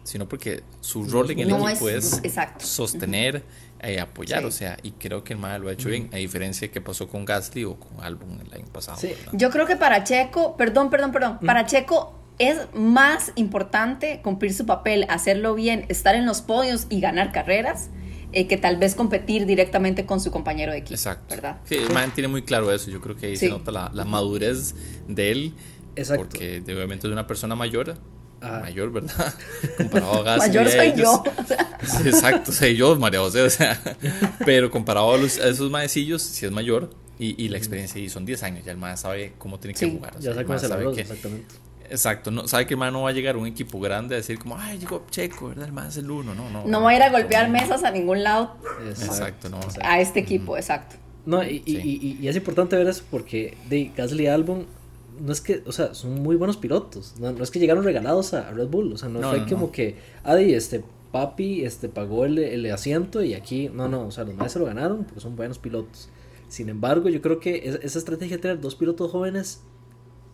sino 0.04 0.28
porque 0.28 0.62
su 0.80 1.04
rol 1.04 1.30
en 1.32 1.40
el 1.40 1.48
No 1.48 1.68
equipo 1.68 1.88
es- 1.88 2.12
es, 2.14 2.20
exacto. 2.24 2.64
sostener, 2.64 3.42
eh, 3.80 3.98
apoyar. 4.00 4.40
Sí. 4.42 4.46
O 4.46 4.50
sea, 4.52 4.76
y 4.82 4.92
creo 4.92 5.24
que 5.24 5.32
el 5.32 5.38
MAE 5.40 5.58
lo 5.58 5.68
ha 5.68 5.72
hecho 5.72 5.88
bien, 5.88 6.08
a 6.12 6.16
diferencia 6.16 6.68
de 6.68 6.72
que 6.72 6.80
pasó 6.80 7.08
con 7.08 7.24
Gasly 7.24 7.64
o 7.64 7.76
con 7.80 8.00
Albon 8.04 8.40
el 8.40 8.52
año 8.54 8.66
pasado. 8.72 8.98
Sí. 8.98 9.12
Yo 9.32 9.50
creo 9.50 9.66
que 9.66 9.74
para 9.76 10.04
Checo, 10.04 10.56
perdón, 10.56 10.88
perdón, 10.90 11.10
perdón, 11.10 11.38
Mm. 11.40 11.46
para 11.46 11.66
Checo 11.66 12.20
es 12.38 12.58
más 12.74 13.32
importante 13.36 14.20
cumplir 14.22 14.52
su 14.54 14.66
papel, 14.66 15.06
hacerlo 15.08 15.54
bien, 15.54 15.86
estar 15.88 16.14
en 16.14 16.26
los 16.26 16.40
podios 16.40 16.86
y 16.90 17.00
ganar 17.00 17.32
carreras, 17.32 17.90
eh, 18.32 18.48
que 18.48 18.56
tal 18.56 18.76
vez 18.76 18.96
competir 18.96 19.46
directamente 19.46 20.06
con 20.06 20.20
su 20.20 20.30
compañero 20.32 20.72
de 20.72 20.78
equipo, 20.78 20.94
Exacto. 20.94 21.34
¿verdad? 21.34 21.58
Sí, 21.64 21.76
el 21.76 21.90
MAE 21.92 22.08
tiene 22.08 22.26
muy 22.28 22.42
claro 22.42 22.72
eso. 22.72 22.90
Yo 22.90 23.00
creo 23.00 23.16
que 23.16 23.26
ahí 23.26 23.36
Sí. 23.36 23.46
se 23.46 23.50
nota 23.52 23.70
la, 23.70 23.90
la 23.94 24.04
madurez 24.04 24.74
de 25.08 25.30
él. 25.30 25.54
Exacto. 25.96 26.24
Porque 26.24 26.60
obviamente 26.66 27.06
es 27.06 27.12
una 27.12 27.26
persona 27.28 27.54
mayor, 27.54 27.96
Ajá. 28.44 28.60
mayor, 28.60 28.92
¿verdad? 28.92 29.34
Comparado 29.76 30.14
a 30.14 30.22
Gasly. 30.22 30.48
Mayor 30.48 30.68
soy 30.70 30.86
ellos. 30.86 30.98
yo. 30.98 31.22
Sí, 31.84 32.08
exacto, 32.08 32.50
soy 32.52 32.76
yo, 32.76 32.96
María 32.96 33.20
José, 33.20 33.42
o 33.42 33.50
sea, 33.50 33.78
pero 34.46 34.70
comparado 34.70 35.12
a, 35.12 35.18
los- 35.18 35.38
a 35.38 35.48
esos 35.48 35.70
maecillos, 35.70 36.22
si 36.22 36.46
es 36.46 36.50
mayor 36.52 36.90
y, 37.18 37.42
y 37.44 37.48
la 37.50 37.58
experiencia, 37.58 38.00
y 38.00 38.08
son 38.08 38.24
10 38.24 38.42
años, 38.42 38.64
ya 38.64 38.72
el 38.72 38.78
mae 38.78 38.96
sabe 38.96 39.34
cómo 39.38 39.58
tiene 39.60 39.74
que 39.74 39.80
Sí. 39.80 39.90
jugar. 39.90 40.16
o 40.16 40.22
sea, 40.22 40.30
Ya 40.30 40.34
sabe 40.34 40.44
cómo 40.46 40.56
es 40.56 40.62
el 40.62 40.68
sabe 40.70 40.92
que- 40.94 41.00
exactamente. 41.02 41.54
Exacto, 41.90 42.30
no, 42.30 42.48
sabe 42.48 42.66
que 42.66 42.72
el 42.74 42.78
mae 42.80 42.90
no 42.90 43.02
va 43.02 43.10
a 43.10 43.12
llegar 43.12 43.34
a 43.34 43.38
un 43.38 43.46
equipo 43.46 43.78
grande 43.78 44.14
a 44.14 44.18
decir 44.18 44.38
como, 44.38 44.56
ay, 44.56 44.78
llegó 44.78 45.04
Checo, 45.10 45.48
¿verdad? 45.48 45.66
El 45.66 45.72
mae 45.72 45.88
es 45.88 45.96
el 45.98 46.10
uno, 46.10 46.34
no, 46.34 46.48
no. 46.48 46.64
No 46.64 46.80
va 46.82 46.90
a 46.90 46.96
ir 46.96 47.02
a 47.02 47.10
golpear 47.10 47.50
mesas 47.50 47.84
a 47.84 47.90
ningún 47.90 48.22
lado 48.22 48.56
Exacto, 48.88 49.50
no. 49.50 49.60
a 49.82 50.00
este 50.00 50.20
equipo, 50.20 50.56
exacto. 50.56 50.96
No, 51.26 51.42
y, 51.42 51.62
y- 51.66 51.76
Sí. 51.76 52.16
y- 52.20 52.24
y 52.24 52.28
es 52.28 52.36
importante 52.36 52.76
ver 52.76 52.86
eso 52.88 53.02
porque 53.10 53.58
de 53.68 53.90
Gasly 53.94 54.24
y 54.24 54.26
Albon 54.28 54.66
no 55.20 55.32
es 55.32 55.40
que, 55.40 55.62
o 55.66 55.72
sea, 55.72 55.94
son 55.94 56.22
muy 56.22 56.36
buenos 56.36 56.56
pilotos. 56.56 57.14
No, 57.20 57.32
no 57.32 57.42
es 57.44 57.50
que 57.50 57.58
llegaron 57.58 57.84
regalados 57.84 58.34
a 58.34 58.50
Red 58.50 58.68
Bull. 58.68 58.92
O 58.92 58.96
sea, 58.96 59.08
no, 59.08 59.20
No, 59.20 59.30
fue 59.30 59.40
no, 59.40 59.46
como 59.48 59.72
que, 59.72 59.96
Adi, 60.22 60.54
este, 60.54 60.84
papi, 61.12 61.64
este, 61.64 61.88
pagó 61.88 62.24
el, 62.24 62.38
el 62.38 62.70
asiento 62.72 63.22
y 63.22 63.34
aquí, 63.34 63.68
no, 63.72 63.88
no, 63.88 64.06
o 64.06 64.10
sea, 64.10 64.24
los 64.24 64.34
más 64.34 64.52
se 64.52 64.58
lo 64.58 64.64
ganaron 64.64 65.04
porque 65.04 65.20
son 65.20 65.36
buenos 65.36 65.58
pilotos. 65.58 66.08
Sin 66.48 66.68
embargo, 66.68 67.08
yo 67.08 67.20
creo 67.22 67.40
que 67.40 67.62
es- 67.68 67.80
esa 67.82 67.98
estrategia 67.98 68.36
de 68.36 68.42
tener 68.42 68.60
dos 68.60 68.74
pilotos 68.76 69.10
jóvenes, 69.10 69.62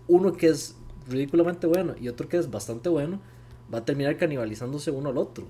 uno 0.09 0.33
que 0.33 0.49
es 0.49 0.77
ridículamente 1.09 1.67
bueno 1.67 1.95
y 2.01 2.09
otro 2.09 2.29
que 2.29 2.37
es 2.37 2.51
bastante 2.51 2.89
bueno, 2.89 3.21
va 3.73 3.79
a 3.79 3.85
terminar 3.85 4.17
canibalizándose 4.17 4.91
uno 4.91 5.11
al 5.11 5.19
otro. 5.19 5.47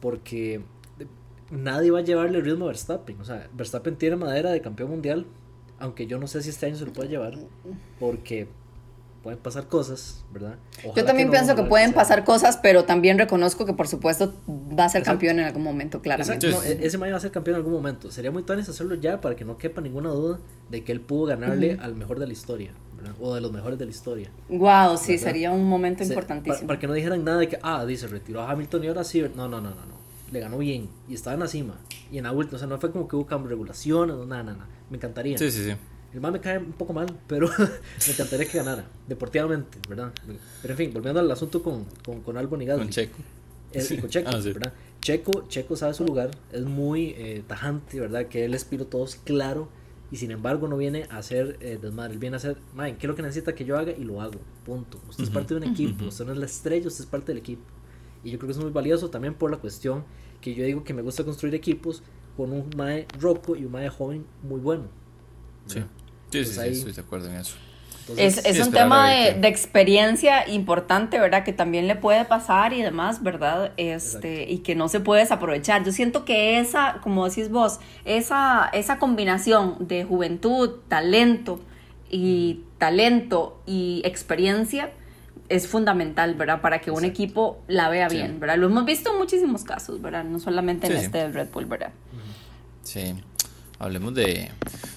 Porque 0.00 0.60
nadie 1.50 1.90
va 1.90 2.00
a 2.00 2.02
llevarle 2.02 2.38
el 2.38 2.44
ritmo 2.44 2.66
a 2.66 2.68
Verstappen. 2.68 3.20
O 3.20 3.24
sea, 3.24 3.48
Verstappen 3.54 3.96
tiene 3.96 4.16
madera 4.16 4.50
de 4.50 4.60
campeón 4.60 4.90
mundial, 4.90 5.26
aunque 5.78 6.06
yo 6.06 6.18
no 6.18 6.26
sé 6.26 6.42
si 6.42 6.50
este 6.50 6.66
año 6.66 6.76
se 6.76 6.86
lo 6.86 6.92
puede 6.92 7.08
llevar, 7.08 7.34
porque 7.98 8.48
pueden 9.22 9.38
pasar 9.38 9.66
cosas, 9.66 10.24
¿verdad? 10.32 10.56
Yo 10.96 11.04
también 11.04 11.30
pienso 11.30 11.54
que 11.56 11.62
pueden 11.64 11.92
pasar 11.92 12.24
cosas, 12.24 12.58
pero 12.62 12.84
también 12.84 13.18
reconozco 13.18 13.66
que 13.66 13.72
por 13.72 13.88
supuesto 13.88 14.34
va 14.48 14.84
a 14.84 14.88
ser 14.88 15.02
campeón 15.02 15.38
en 15.38 15.46
algún 15.46 15.62
momento, 15.62 16.00
claramente. 16.00 16.48
E-, 16.48 16.86
ese 16.86 16.98
May 16.98 17.10
va 17.10 17.16
a 17.16 17.20
ser 17.20 17.30
campeón 17.30 17.56
en 17.56 17.58
algún 17.58 17.74
momento. 17.74 18.10
Sería 18.10 18.30
muy 18.30 18.42
tuanes 18.42 18.68
hacerlo 18.68 18.94
ya 18.94 19.20
para 19.20 19.36
que 19.36 19.44
no 19.44 19.58
quepa 19.58 19.80
ninguna 19.80 20.10
duda 20.10 20.38
de 20.70 20.84
que 20.84 20.92
él 20.92 21.00
pudo 21.00 21.26
ganarle 21.26 21.78
al 21.80 21.94
mejor 21.94 22.18
de 22.18 22.26
la 22.26 22.32
historia. 22.32 22.72
¿verdad? 22.96 23.14
O 23.20 23.34
de 23.34 23.40
los 23.40 23.52
mejores 23.52 23.78
de 23.78 23.84
la 23.84 23.90
historia. 23.90 24.30
Wow, 24.48 24.96
sí, 24.96 25.18
sería 25.18 25.52
un 25.52 25.68
momento 25.68 26.02
importantísimo. 26.02 26.66
Para, 26.66 26.80
que 26.80 26.88
no 26.88 26.94
dijeran 26.94 27.24
nada 27.24 27.38
de 27.38 27.48
que, 27.48 27.58
ah, 27.62 27.84
dice, 27.86 28.08
retiró 28.08 28.42
a 28.42 28.50
Hamilton 28.50 28.84
y 28.84 28.88
ahora 28.88 29.04
sí. 29.04 29.20
No, 29.36 29.48
no, 29.48 29.60
no, 29.60 29.70
no, 29.70 29.86
no. 29.86 29.97
Le 30.32 30.40
ganó 30.40 30.58
bien 30.58 30.88
y 31.08 31.14
estaba 31.14 31.34
en 31.34 31.40
la 31.40 31.48
cima. 31.48 31.78
Y 32.12 32.18
en 32.18 32.24
la 32.24 32.32
última, 32.32 32.56
o 32.56 32.58
sea, 32.58 32.68
no 32.68 32.78
fue 32.78 32.90
como 32.90 33.08
que 33.08 33.16
hubo 33.16 33.26
regulaciones, 33.46 34.16
no, 34.16 34.26
nada, 34.26 34.42
nada. 34.42 34.66
Me 34.90 34.96
encantaría. 34.96 35.38
Sí, 35.38 35.50
sí, 35.50 35.64
sí. 35.64 35.72
El 36.12 36.20
man 36.20 36.32
me 36.32 36.40
cae 36.40 36.58
un 36.58 36.72
poco 36.72 36.92
mal, 36.92 37.06
pero 37.26 37.48
me 37.58 38.12
encantaría 38.12 38.46
que 38.48 38.58
ganara, 38.58 38.86
deportivamente, 39.06 39.78
¿verdad? 39.88 40.12
Pero 40.62 40.72
en 40.72 40.78
fin, 40.78 40.90
volviendo 40.92 41.20
al 41.20 41.30
asunto 41.30 41.62
con, 41.62 41.84
con, 42.04 42.22
con 42.22 42.36
Albon 42.36 42.62
y 42.62 42.66
Gasly. 42.66 42.84
Con 42.84 42.92
Checo. 42.92 43.18
Eh, 43.72 44.00
con 44.00 44.08
Checo, 44.08 44.30
ah, 44.32 44.38
¿verdad? 44.38 44.72
Checo, 45.00 45.46
Checo 45.48 45.76
sabe 45.76 45.92
su 45.94 46.04
lugar, 46.04 46.30
es 46.50 46.62
muy 46.62 47.14
eh, 47.18 47.42
tajante, 47.46 48.00
¿verdad? 48.00 48.26
Que 48.26 48.46
él 48.46 48.54
es 48.54 48.66
claro 49.24 49.68
y 50.10 50.16
sin 50.16 50.30
embargo 50.30 50.68
no 50.68 50.76
viene 50.78 51.06
a 51.10 51.18
hacer 51.18 51.58
eh, 51.60 51.78
desmadre, 51.80 52.14
él 52.14 52.18
viene 52.18 52.36
a 52.36 52.38
hacer, 52.38 52.56
man, 52.74 52.96
¿qué 52.96 53.06
es 53.06 53.08
lo 53.08 53.14
que 53.14 53.22
necesita 53.22 53.54
que 53.54 53.64
yo 53.66 53.76
haga? 53.76 53.92
Y 53.92 54.04
lo 54.04 54.22
hago, 54.22 54.40
punto. 54.64 54.98
Usted 55.08 55.24
es 55.24 55.30
parte 55.30 55.54
de 55.54 55.60
un 55.60 55.72
equipo, 55.72 56.06
usted 56.06 56.24
no 56.24 56.32
es 56.32 56.38
la 56.38 56.46
estrella, 56.46 56.88
usted 56.88 57.04
es 57.04 57.10
parte 57.10 57.32
del 57.32 57.38
equipo. 57.38 57.62
Y 58.28 58.30
yo 58.30 58.38
creo 58.38 58.48
que 58.48 58.52
es 58.52 58.58
muy 58.58 58.70
valioso 58.70 59.08
también 59.08 59.32
por 59.32 59.50
la 59.50 59.56
cuestión 59.56 60.04
que 60.42 60.54
yo 60.54 60.64
digo 60.64 60.84
que 60.84 60.92
me 60.92 61.00
gusta 61.00 61.24
construir 61.24 61.54
equipos 61.54 62.02
con 62.36 62.52
un 62.52 62.68
mae 62.76 63.06
roco 63.18 63.56
y 63.56 63.64
un 63.64 63.72
mae 63.72 63.88
joven 63.88 64.26
muy 64.42 64.60
bueno. 64.60 64.84
Sí. 65.66 65.82
Sí, 66.30 66.44
sí, 66.44 66.60
estoy 66.60 66.92
de 66.92 67.00
acuerdo 67.00 67.28
en 67.30 67.36
eso. 67.36 67.56
es, 68.18 68.44
es 68.44 68.60
un 68.64 68.70
tema 68.70 69.10
de, 69.10 69.32
de, 69.32 69.48
experiencia 69.48 70.46
importante, 70.46 71.18
¿verdad? 71.18 71.42
Que 71.42 71.54
también 71.54 71.88
le 71.88 71.96
puede 71.96 72.26
pasar 72.26 72.74
y 72.74 72.82
demás, 72.82 73.22
¿verdad? 73.22 73.72
Este, 73.78 74.44
y 74.44 74.58
que 74.58 74.74
no 74.74 74.88
se 74.88 75.00
puede 75.00 75.22
desaprovechar. 75.22 75.84
Yo 75.84 75.92
siento 75.92 76.26
que 76.26 76.60
esa, 76.60 76.98
como 77.02 77.26
decís 77.26 77.50
vos, 77.50 77.80
esa, 78.04 78.68
esa 78.74 78.98
combinación 78.98 79.88
de 79.88 80.04
juventud, 80.04 80.80
talento 80.88 81.60
y 82.10 82.60
talento 82.76 83.62
y 83.66 84.02
experiencia 84.04 84.92
es 85.48 85.66
fundamental, 85.66 86.34
¿verdad? 86.34 86.60
Para 86.60 86.80
que 86.80 86.90
un 86.90 87.04
equipo 87.04 87.62
la 87.68 87.88
vea 87.88 88.08
bien, 88.08 88.40
¿verdad? 88.40 88.58
Lo 88.58 88.66
hemos 88.66 88.84
visto 88.84 89.12
en 89.12 89.18
muchísimos 89.18 89.64
casos, 89.64 90.00
¿verdad? 90.00 90.24
No 90.24 90.38
solamente 90.38 90.86
en 90.86 90.96
este 90.96 91.28
Red 91.28 91.48
Bull, 91.50 91.66
¿verdad? 91.66 91.92
Sí. 92.82 93.14
Hablemos 93.80 94.12
de. 94.14 94.50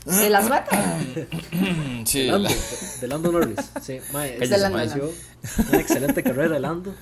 ¿De 0.06 0.30
las 0.30 0.50
ratas? 0.50 0.80
sí, 2.06 2.24
de 2.24 2.32
Lando, 2.32 2.50
de 3.02 3.08
Lando 3.08 3.32
Norris. 3.32 3.72
Sí, 3.82 4.00
mae, 4.12 4.38
es 4.42 4.52
una 4.52 5.80
excelente 5.80 6.24
carrera 6.24 6.56
de 6.56 6.60
Lando. 6.60 6.96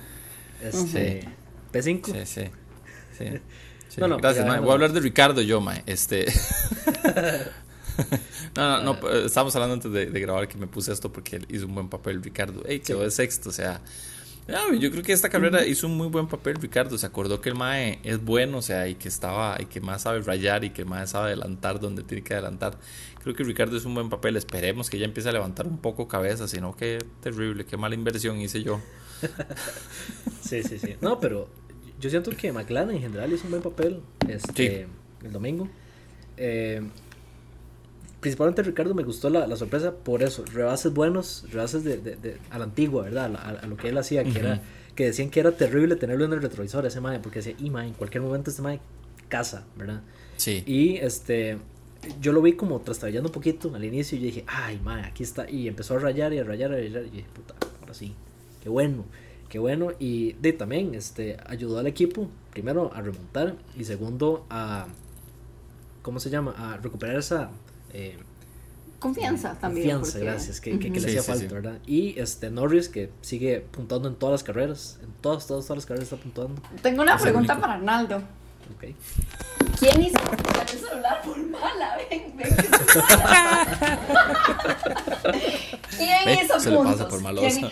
Este, 0.60 1.26
P5. 1.72 2.04
Sí, 2.04 2.26
sí. 2.26 2.50
sí. 3.16 3.96
no, 3.96 4.08
no, 4.08 4.18
Gracias, 4.18 4.46
mae. 4.46 4.60
Voy 4.60 4.70
a 4.70 4.72
hablar 4.74 4.92
de 4.92 5.00
Ricardo 5.00 5.40
yo, 5.40 5.62
mae. 5.62 5.82
Este. 5.86 6.26
no, 8.56 8.82
no, 8.82 8.94
no, 8.94 9.08
estábamos 9.10 9.54
hablando 9.56 9.74
antes 9.74 9.92
de, 9.92 10.06
de, 10.06 10.20
grabar 10.20 10.48
que 10.48 10.58
me 10.58 10.66
puse 10.66 10.92
esto 10.92 11.12
porque 11.12 11.40
hizo 11.48 11.66
un 11.66 11.74
buen 11.74 11.88
papel 11.88 12.22
Ricardo. 12.22 12.62
Ey, 12.66 12.80
quedó 12.80 13.00
de 13.00 13.10
sexto, 13.10 13.50
o 13.50 13.52
sea, 13.52 13.80
yo 14.78 14.90
creo 14.90 15.02
que 15.02 15.12
esta 15.12 15.28
carrera 15.28 15.64
hizo 15.66 15.86
un 15.86 15.96
muy 15.96 16.08
buen 16.08 16.26
papel 16.26 16.56
Ricardo. 16.56 16.98
Se 16.98 17.06
acordó 17.06 17.40
que 17.40 17.50
el 17.50 17.54
Mae 17.54 18.00
es 18.02 18.22
bueno, 18.24 18.58
o 18.58 18.62
sea, 18.62 18.88
y 18.88 18.94
que 18.94 19.08
estaba, 19.08 19.56
y 19.60 19.66
que 19.66 19.80
más 19.80 20.02
sabe 20.02 20.20
rayar 20.22 20.64
y 20.64 20.70
que 20.70 20.84
más 20.84 21.10
sabe 21.10 21.28
adelantar 21.28 21.78
donde 21.80 22.02
tiene 22.02 22.22
que 22.24 22.34
adelantar. 22.34 22.78
Creo 23.22 23.34
que 23.34 23.44
Ricardo 23.44 23.76
es 23.76 23.84
un 23.84 23.94
buen 23.94 24.08
papel. 24.08 24.36
Esperemos 24.36 24.90
que 24.90 24.98
ya 24.98 25.04
empiece 25.04 25.28
a 25.28 25.32
levantar 25.32 25.66
un 25.66 25.78
poco 25.78 26.08
cabeza, 26.08 26.48
sino 26.48 26.74
que 26.74 26.98
terrible, 27.20 27.64
qué 27.64 27.76
mala 27.76 27.94
inversión 27.94 28.40
hice 28.40 28.62
yo. 28.62 28.80
sí, 30.40 30.62
sí, 30.62 30.78
sí. 30.78 30.96
No, 31.00 31.20
pero 31.20 31.48
yo 32.00 32.10
siento 32.10 32.30
que 32.32 32.52
McLaren 32.52 32.96
en 32.96 33.02
general 33.02 33.32
hizo 33.32 33.44
un 33.44 33.50
buen 33.50 33.62
papel 33.62 34.00
este, 34.28 34.88
el 35.22 35.32
domingo. 35.32 35.68
Eh, 36.36 36.82
principalmente 38.20 38.62
Ricardo 38.62 38.94
me 38.94 39.02
gustó 39.02 39.30
la, 39.30 39.46
la, 39.46 39.56
sorpresa 39.56 39.94
por 39.94 40.22
eso, 40.22 40.44
rebases 40.52 40.92
buenos, 40.92 41.46
rebases 41.50 41.84
de, 41.84 41.96
de, 41.98 42.36
a 42.50 42.58
la 42.58 42.64
antigua, 42.64 43.04
¿verdad? 43.04 43.34
A, 43.36 43.66
lo 43.66 43.76
que 43.76 43.88
él 43.88 43.98
hacía, 43.98 44.24
que 44.24 44.38
era 44.38 44.60
que 44.94 45.06
decían 45.06 45.30
que 45.30 45.40
era 45.40 45.52
terrible 45.52 45.96
tenerlo 45.96 46.26
en 46.26 46.32
el 46.34 46.42
retrovisor 46.42 46.84
ese 46.84 47.00
mae, 47.00 47.20
porque 47.20 47.38
decía, 47.38 47.54
y 47.58 47.70
mae, 47.70 47.88
en 47.88 47.94
cualquier 47.94 48.22
momento 48.22 48.50
este 48.50 48.60
mae 48.60 48.80
casa, 49.28 49.64
¿verdad? 49.76 50.02
Sí. 50.36 50.62
Y 50.66 50.96
este 50.96 51.58
yo 52.20 52.32
lo 52.32 52.42
vi 52.42 52.54
como 52.54 52.80
trastabillando 52.80 53.28
un 53.28 53.32
poquito 53.32 53.74
al 53.74 53.84
inicio 53.84 54.18
y 54.18 54.20
yo 54.20 54.26
dije, 54.26 54.44
ay 54.46 54.78
mae, 54.82 55.04
aquí 55.04 55.22
está 55.22 55.48
y 55.48 55.68
empezó 55.68 55.96
a 55.96 56.00
rayar 56.00 56.32
y 56.32 56.38
a 56.38 56.44
rayar 56.44 56.72
y 56.72 56.74
a 56.74 56.76
rayar 56.76 57.04
y 57.06 57.10
dije, 57.10 57.26
puta, 57.32 57.54
ahora 57.80 57.94
sí. 57.94 58.14
Qué 58.62 58.68
bueno. 58.68 59.04
Qué 59.48 59.58
bueno 59.58 59.92
y 59.98 60.34
de 60.34 60.52
también 60.52 60.94
este 60.94 61.36
ayudó 61.46 61.78
al 61.78 61.86
equipo 61.86 62.28
primero 62.52 62.92
a 62.94 63.00
remontar 63.00 63.56
y 63.76 63.84
segundo 63.84 64.46
a 64.48 64.86
¿cómo 66.02 66.20
se 66.20 66.30
llama? 66.30 66.54
a 66.56 66.76
recuperar 66.76 67.16
esa 67.16 67.50
eh, 67.92 68.16
confianza 68.98 69.54
también. 69.54 69.90
Confianza, 69.90 70.18
gracias, 70.18 70.60
que, 70.60 70.78
que, 70.78 70.90
le 70.90 70.98
hacía 70.98 71.22
falta, 71.22 71.54
¿verdad? 71.54 71.78
Y 71.86 72.18
este 72.18 72.50
Norris 72.50 72.88
que 72.88 73.10
sigue 73.22 73.60
puntando 73.60 74.08
en 74.08 74.14
todas 74.14 74.32
las 74.32 74.42
carreras, 74.42 74.98
en 75.02 75.10
todas, 75.20 75.46
todas, 75.46 75.66
todas 75.66 75.78
las 75.78 75.86
carreras 75.86 76.12
está 76.12 76.22
puntando. 76.22 76.60
Tengo 76.82 77.02
una 77.02 77.16
pregunta 77.16 77.60
para 77.60 77.74
Arnaldo. 77.74 78.22
Okay. 78.76 78.94
¿Quién 79.80 80.02
hizo 80.02 80.18
el 80.20 80.78
celular 80.78 81.22
por 81.22 81.38
mala? 81.38 81.96
Ven, 82.10 82.36
ven. 82.36 82.56
¿Quién 85.96 86.44
hizo 86.44 86.60
se 86.60 86.70
puntos? 86.70 86.98
Le 86.98 87.04
pasa 87.04 87.08
por 87.08 87.34
¿Quién, 87.38 87.70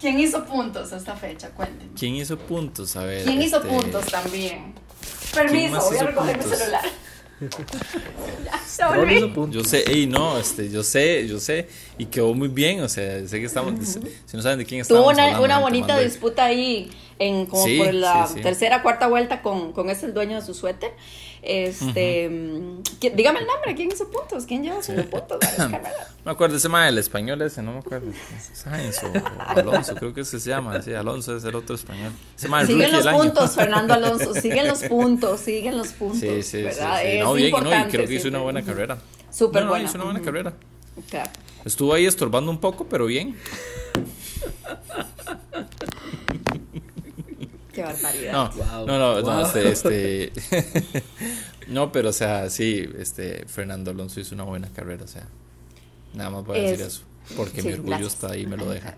¿Quién, 0.00 0.20
hizo 0.20 0.44
puntos 0.44 0.92
a 0.92 0.96
esta 0.96 1.14
fecha? 1.14 1.50
Cuéntenme. 1.50 1.92
¿Quién 1.98 2.16
hizo 2.16 2.38
puntos? 2.38 2.96
A 2.96 3.04
ver. 3.04 3.24
¿Quién 3.24 3.40
hizo 3.40 3.56
este, 3.56 3.68
puntos 3.68 4.06
también? 4.06 4.74
Permiso, 5.32 5.80
voy 5.80 5.98
a 5.98 6.02
recoger 6.04 6.36
mi 6.38 6.44
celular. 6.44 6.84
Yo 9.50 9.64
sé, 9.64 9.84
ey, 9.90 10.06
no, 10.06 10.38
este, 10.38 10.70
yo 10.70 10.82
sé, 10.82 11.26
yo 11.26 11.38
sé, 11.38 11.68
y 11.98 12.06
quedó 12.06 12.34
muy 12.34 12.48
bien, 12.48 12.80
o 12.80 12.88
sea, 12.88 13.26
sé 13.26 13.40
que 13.40 13.46
estamos, 13.46 13.74
si 14.26 14.36
no 14.36 14.42
saben 14.42 14.58
de 14.58 14.64
quién 14.64 14.80
estamos 14.80 15.02
Tuvo 15.02 15.10
una, 15.12 15.40
una 15.40 15.58
bonita 15.58 15.98
disputa 15.98 16.44
ahí, 16.44 16.90
en 17.18 17.46
como 17.46 17.64
por 17.78 17.94
la 17.94 18.28
tercera, 18.42 18.82
cuarta 18.82 19.06
vuelta 19.06 19.42
con, 19.42 19.72
con 19.72 19.90
ese 19.90 20.06
el 20.06 20.14
dueño 20.14 20.36
de 20.36 20.46
su 20.46 20.54
suéter, 20.54 20.92
este, 21.46 22.30
dígame 23.00 23.40
el 23.40 23.46
nombre, 23.46 23.74
¿quién 23.76 23.92
hizo 23.92 24.10
puntos? 24.10 24.46
¿Quién 24.46 24.62
lleva 24.62 24.82
sus 24.82 24.94
puntos? 25.04 25.38
me 26.24 26.30
acuerdo 26.30 26.56
ese 26.56 26.70
más 26.70 26.88
el 26.88 26.96
español 26.96 27.42
ese, 27.42 27.62
no 27.62 27.72
me 27.72 27.80
acuerdo. 27.80 28.10
Sainz 28.54 29.02
o, 29.02 29.12
Alonso, 29.46 29.94
creo 29.94 30.14
que 30.14 30.22
ese 30.22 30.40
se 30.40 30.48
llama, 30.48 30.80
sí, 30.80 30.94
Alonso 30.94 31.36
es 31.36 31.44
el 31.44 31.54
otro 31.54 31.74
español. 31.74 32.12
siguen 32.36 32.92
los 32.92 33.06
puntos, 33.06 33.54
Fernando 33.54 33.92
Alonso, 33.94 34.32
siguen 34.32 34.66
los 34.66 34.84
puntos, 34.84 35.40
siguen 35.40 35.76
los 35.76 35.88
puntos. 35.88 36.20
Sí, 36.20 36.42
sí, 36.42 36.62
¿verdad? 36.62 37.00
sí. 37.02 37.18
no, 37.18 37.34
bien, 37.34 37.54
no, 37.62 37.78
y 37.78 37.84
creo 37.90 38.06
que 38.06 38.14
hizo 38.14 38.28
una 38.28 38.38
buena 38.38 38.62
carrera. 38.62 38.96
Súper 39.30 39.64
no, 39.64 39.70
buena. 39.70 39.84
hizo 39.84 39.96
una 39.96 40.04
buena 40.04 40.22
carrera. 40.22 40.54
Estuvo 41.64 41.92
ahí 41.92 42.06
estorbando 42.06 42.50
un 42.50 42.58
poco, 42.58 42.86
pero 42.86 43.04
bien. 43.04 43.36
Qué 47.74 47.82
barbaridad. 47.82 48.32
No, 48.32 48.86
no, 48.86 49.20
no, 49.22 49.40
este, 49.40 49.68
este 49.68 50.32
no, 51.68 51.92
pero 51.92 52.10
o 52.10 52.12
sea, 52.12 52.50
sí, 52.50 52.88
este, 52.98 53.44
Fernando 53.46 53.90
Alonso 53.90 54.20
hizo 54.20 54.34
una 54.34 54.44
buena 54.44 54.68
carrera, 54.68 55.04
o 55.04 55.08
sea, 55.08 55.26
nada 56.14 56.30
más 56.30 56.44
voy 56.44 56.58
a 56.58 56.62
decir 56.62 56.86
eso, 56.86 57.02
porque 57.36 57.62
mi 57.62 57.72
orgullo 57.72 58.06
está 58.06 58.32
ahí, 58.32 58.46
me 58.46 58.56
lo 58.56 58.70
deja. 58.70 58.96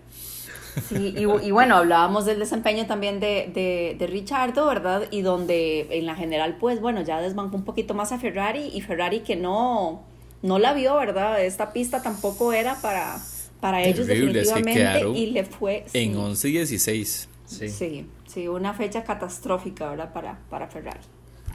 Sí, 0.89 1.15
y, 1.17 1.21
y, 1.21 1.51
bueno, 1.51 1.75
hablábamos 1.75 2.25
del 2.25 2.37
desempeño 2.37 2.85
también 2.85 3.19
de, 3.19 3.49
de, 3.51 3.95
de 3.97 4.07
Richardo, 4.07 4.67
¿verdad? 4.67 5.07
Y 5.09 5.21
donde 5.21 5.87
en 5.89 6.05
la 6.05 6.15
general, 6.15 6.57
pues 6.59 6.79
bueno, 6.79 7.01
ya 7.01 7.19
desbancó 7.19 7.55
un 7.55 7.65
poquito 7.65 7.95
más 7.95 8.11
a 8.11 8.19
Ferrari 8.19 8.69
y 8.71 8.81
Ferrari 8.81 9.21
que 9.21 9.35
no, 9.35 10.03
no 10.43 10.59
la 10.59 10.73
vio, 10.73 10.95
¿verdad? 10.95 11.43
Esta 11.43 11.73
pista 11.73 12.03
tampoco 12.03 12.53
era 12.53 12.79
para, 12.79 13.19
para 13.59 13.83
ellos 13.83 14.05
definitivamente 14.05 15.09
y 15.15 15.27
le 15.27 15.45
fue... 15.45 15.85
En 15.93 16.15
11 16.15 16.49
y 16.49 16.51
16. 16.51 17.29
Sí. 17.47 17.69
sí. 17.69 18.07
sí, 18.27 18.47
una 18.47 18.73
fecha 18.73 19.03
catastrófica 19.03 19.89
ahora 19.89 20.13
para, 20.13 20.37
para 20.49 20.67
Ferrari. 20.67 20.99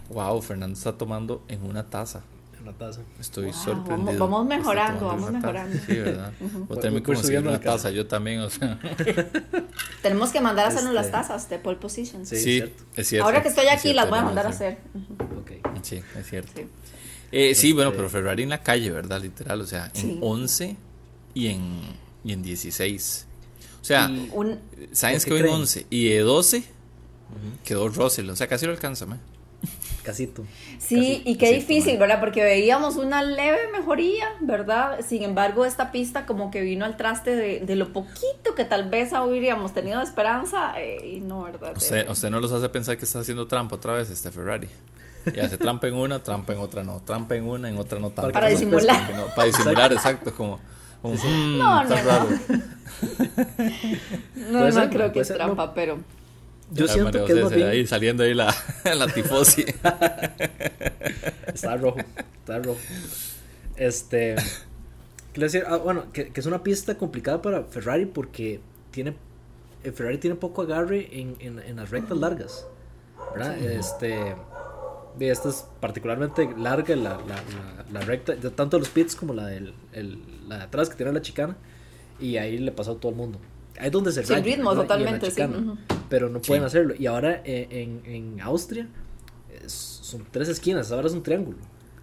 Wow, 0.09 0.41
Fernando 0.43 0.77
está 0.77 0.97
tomando 0.97 1.45
en 1.49 1.63
una 1.63 1.89
taza. 1.89 2.23
En 2.57 2.63
una 2.63 2.73
taza. 2.73 3.03
Estoy 3.21 3.53
sorprendido. 3.53 4.19
Vamos, 4.19 4.47
mejorando, 4.47 5.07
vamos 5.07 5.31
mejorando. 5.31 5.77
Sí, 5.87 5.97
¿verdad? 5.97 6.33
O 6.69 6.77
tener 6.77 7.03
que 7.03 7.13
conseguir 7.13 7.41
una 7.41 7.61
taza, 7.61 7.91
yo 7.91 8.07
también, 8.07 8.41
o 8.41 8.51
sea. 8.51 8.79
Tenemos 10.03 10.31
que 10.31 10.41
mandar 10.41 10.67
a 10.67 10.69
hacernos 10.69 10.95
las 10.95 11.07
este, 11.07 11.19
tazas 11.19 11.49
de 11.49 11.59
pole 11.59 11.77
position. 11.77 12.27
Sí, 12.27 12.37
sí 12.37 12.65
es, 12.97 13.09
cierto. 13.09 13.27
Ahora 13.27 13.43
que 13.43 13.49
estoy 13.49 13.67
aquí, 13.69 13.93
las 13.93 14.09
voy 14.09 14.19
a 14.19 14.23
mandar 14.23 14.47
a 14.47 14.51
hacer. 14.51 14.79
Okay. 15.43 15.61
Sí, 15.83 16.03
es 16.19 16.27
cierto. 16.27 16.53
Sí, 16.55 16.69
eh, 17.33 17.55
sí 17.55 17.73
bueno, 17.73 17.91
este 17.91 17.99
pero 17.99 18.11
Ferrari 18.11 18.43
en 18.43 18.51
la 18.51 18.63
calle, 18.63 18.91
¿verdad? 18.91 19.21
Literal, 19.21 19.61
o 19.61 19.67
sea, 19.67 19.91
en 19.95 20.19
11 20.21 20.77
y 21.35 21.49
en, 21.49 21.81
y 22.25 22.33
en 22.33 22.43
16. 22.43 23.27
O 23.83 23.85
sea, 23.85 24.09
un, 24.33 24.61
Sainz 24.92 25.25
quedó 25.25 25.38
en 25.38 25.49
11 25.49 25.87
y 25.90 26.09
de 26.09 26.21
12 26.21 26.62
quedó 27.64 27.88
Russell. 27.88 28.31
O 28.31 28.37
sea, 28.37 28.47
casi 28.47 28.64
lo 28.64 28.73
alcanza, 28.73 29.07
¿me? 29.07 29.16
casito. 30.03 30.45
Sí, 30.79 31.23
y 31.25 31.37
qué 31.37 31.53
difícil, 31.53 31.99
¿verdad? 31.99 32.21
Porque 32.21 32.42
veíamos 32.42 32.97
una 32.97 33.23
leve 33.23 33.59
mejoría, 33.73 34.27
¿verdad? 34.40 35.01
Sin 35.07 35.23
embargo, 35.23 35.64
esta 35.64 35.92
pista 35.92 36.27
como 36.27 36.51
que 36.51 36.61
vino 36.61 36.85
al 36.85 36.97
traste 36.97 37.35
de, 37.37 37.77
lo 37.77 37.92
poquito 37.92 38.55
que 38.57 38.64
tal 38.64 38.90
vez 38.90 39.12
habríamos 39.12 39.73
tenido 39.73 39.99
de 39.99 40.05
esperanza 40.05 40.75
eh, 40.77 41.16
y 41.16 41.21
no, 41.21 41.45
¿verdad? 41.45 41.77
Usted, 41.77 42.09
usted 42.09 42.31
no 42.31 42.40
los 42.40 42.53
hace 42.53 42.68
pensar 42.68 42.99
que 42.99 43.05
está 43.05 43.21
haciendo 43.21 43.47
trampa 43.47 43.77
otra 43.77 43.95
vez 43.95 44.11
este 44.11 44.31
Ferrari. 44.31 44.68
Y 45.33 45.38
hace 45.38 45.57
trampa 45.57 45.87
en 45.87 45.95
una, 45.95 46.21
trampa 46.21 46.53
en 46.53 46.59
otra 46.59 46.83
no, 46.83 47.01
trampa 47.01 47.37
en 47.37 47.45
una, 47.45 47.68
en 47.68 47.79
otra 47.79 48.01
no. 48.01 48.11
Para, 48.11 48.33
para 48.33 48.49
disimular. 48.49 49.33
para 49.35 49.47
disimular, 49.47 49.92
exacto, 49.92 50.35
como... 50.35 50.61
Mm, 51.03 51.59
no, 51.59 51.85
no, 51.85 51.97
no. 52.05 52.29
no, 54.51 54.71
no 54.71 54.91
creo 54.91 55.12
que 55.12 55.21
es 55.21 55.29
trampa, 55.29 55.75
pero... 55.75 55.99
Yo 56.71 56.88
siento 56.88 57.25
que 57.25 57.33
es 57.33 57.53
ahí 57.53 57.87
saliendo 57.87 58.23
ahí 58.23 58.35
la, 58.35 58.55
la 58.85 59.07
tifosi. 59.09 59.65
está 61.53 61.77
rojo, 61.77 61.99
está 62.38 62.59
rojo. 62.61 62.79
Este, 63.77 64.37
quiero 65.33 65.47
decir, 65.47 65.65
ah, 65.67 65.77
bueno, 65.77 66.12
que, 66.12 66.29
que, 66.29 66.41
es 66.41 66.47
una 66.47 66.62
pista 66.62 66.97
complicada 66.97 67.43
para 67.43 67.65
Ferrari 67.65 68.07
porque 68.07 68.61
tiene 68.91 69.15
eh, 69.85 69.93
Ferrari 69.93 70.19
tiene 70.19 70.37
poco 70.37 70.62
agarre 70.62 71.09
en, 71.12 71.37
en, 71.41 71.59
en 71.59 71.77
las 71.77 71.91
rectas 71.91 72.17
largas, 72.17 72.67
¿verdad? 73.35 73.59
Este, 73.59 74.35
esta 75.20 75.48
es 75.48 75.66
particularmente 75.81 76.48
larga 76.57 76.96
la, 76.96 77.18
la, 77.27 77.85
la, 77.90 78.01
recta, 78.01 78.35
tanto 78.51 78.79
los 78.79 78.88
pits 78.88 79.14
como 79.14 79.35
la, 79.35 79.46
del, 79.46 79.75
el, 79.92 80.18
la 80.48 80.59
de 80.59 80.62
atrás 80.64 80.88
que 80.88 80.96
tiene 80.96 81.12
la 81.12 81.20
chicana, 81.20 81.57
y 82.20 82.37
ahí 82.37 82.59
le 82.59 82.72
pasó 82.72 82.92
a 82.92 82.96
todo 82.96 83.11
el 83.11 83.16
mundo. 83.16 83.38
Ahí 83.79 83.87
es 83.87 83.92
donde 83.92 84.12
se 84.12 84.25
Sin 84.25 84.44
ritmo, 84.44 84.75
totalmente, 84.75 85.31
sí. 85.31 85.42
Pero 86.09 86.29
no 86.29 86.40
pueden 86.40 86.64
hacerlo. 86.64 86.94
Y 86.98 87.07
ahora 87.07 87.40
eh, 87.44 87.68
en, 87.70 88.03
en 88.05 88.40
Austria 88.40 88.87
son 89.66 90.27
tres 90.31 90.48
esquinas, 90.48 90.92
ahora 90.92 91.07
es 91.07 91.14
un 91.14 91.22
triángulo. 91.22 91.59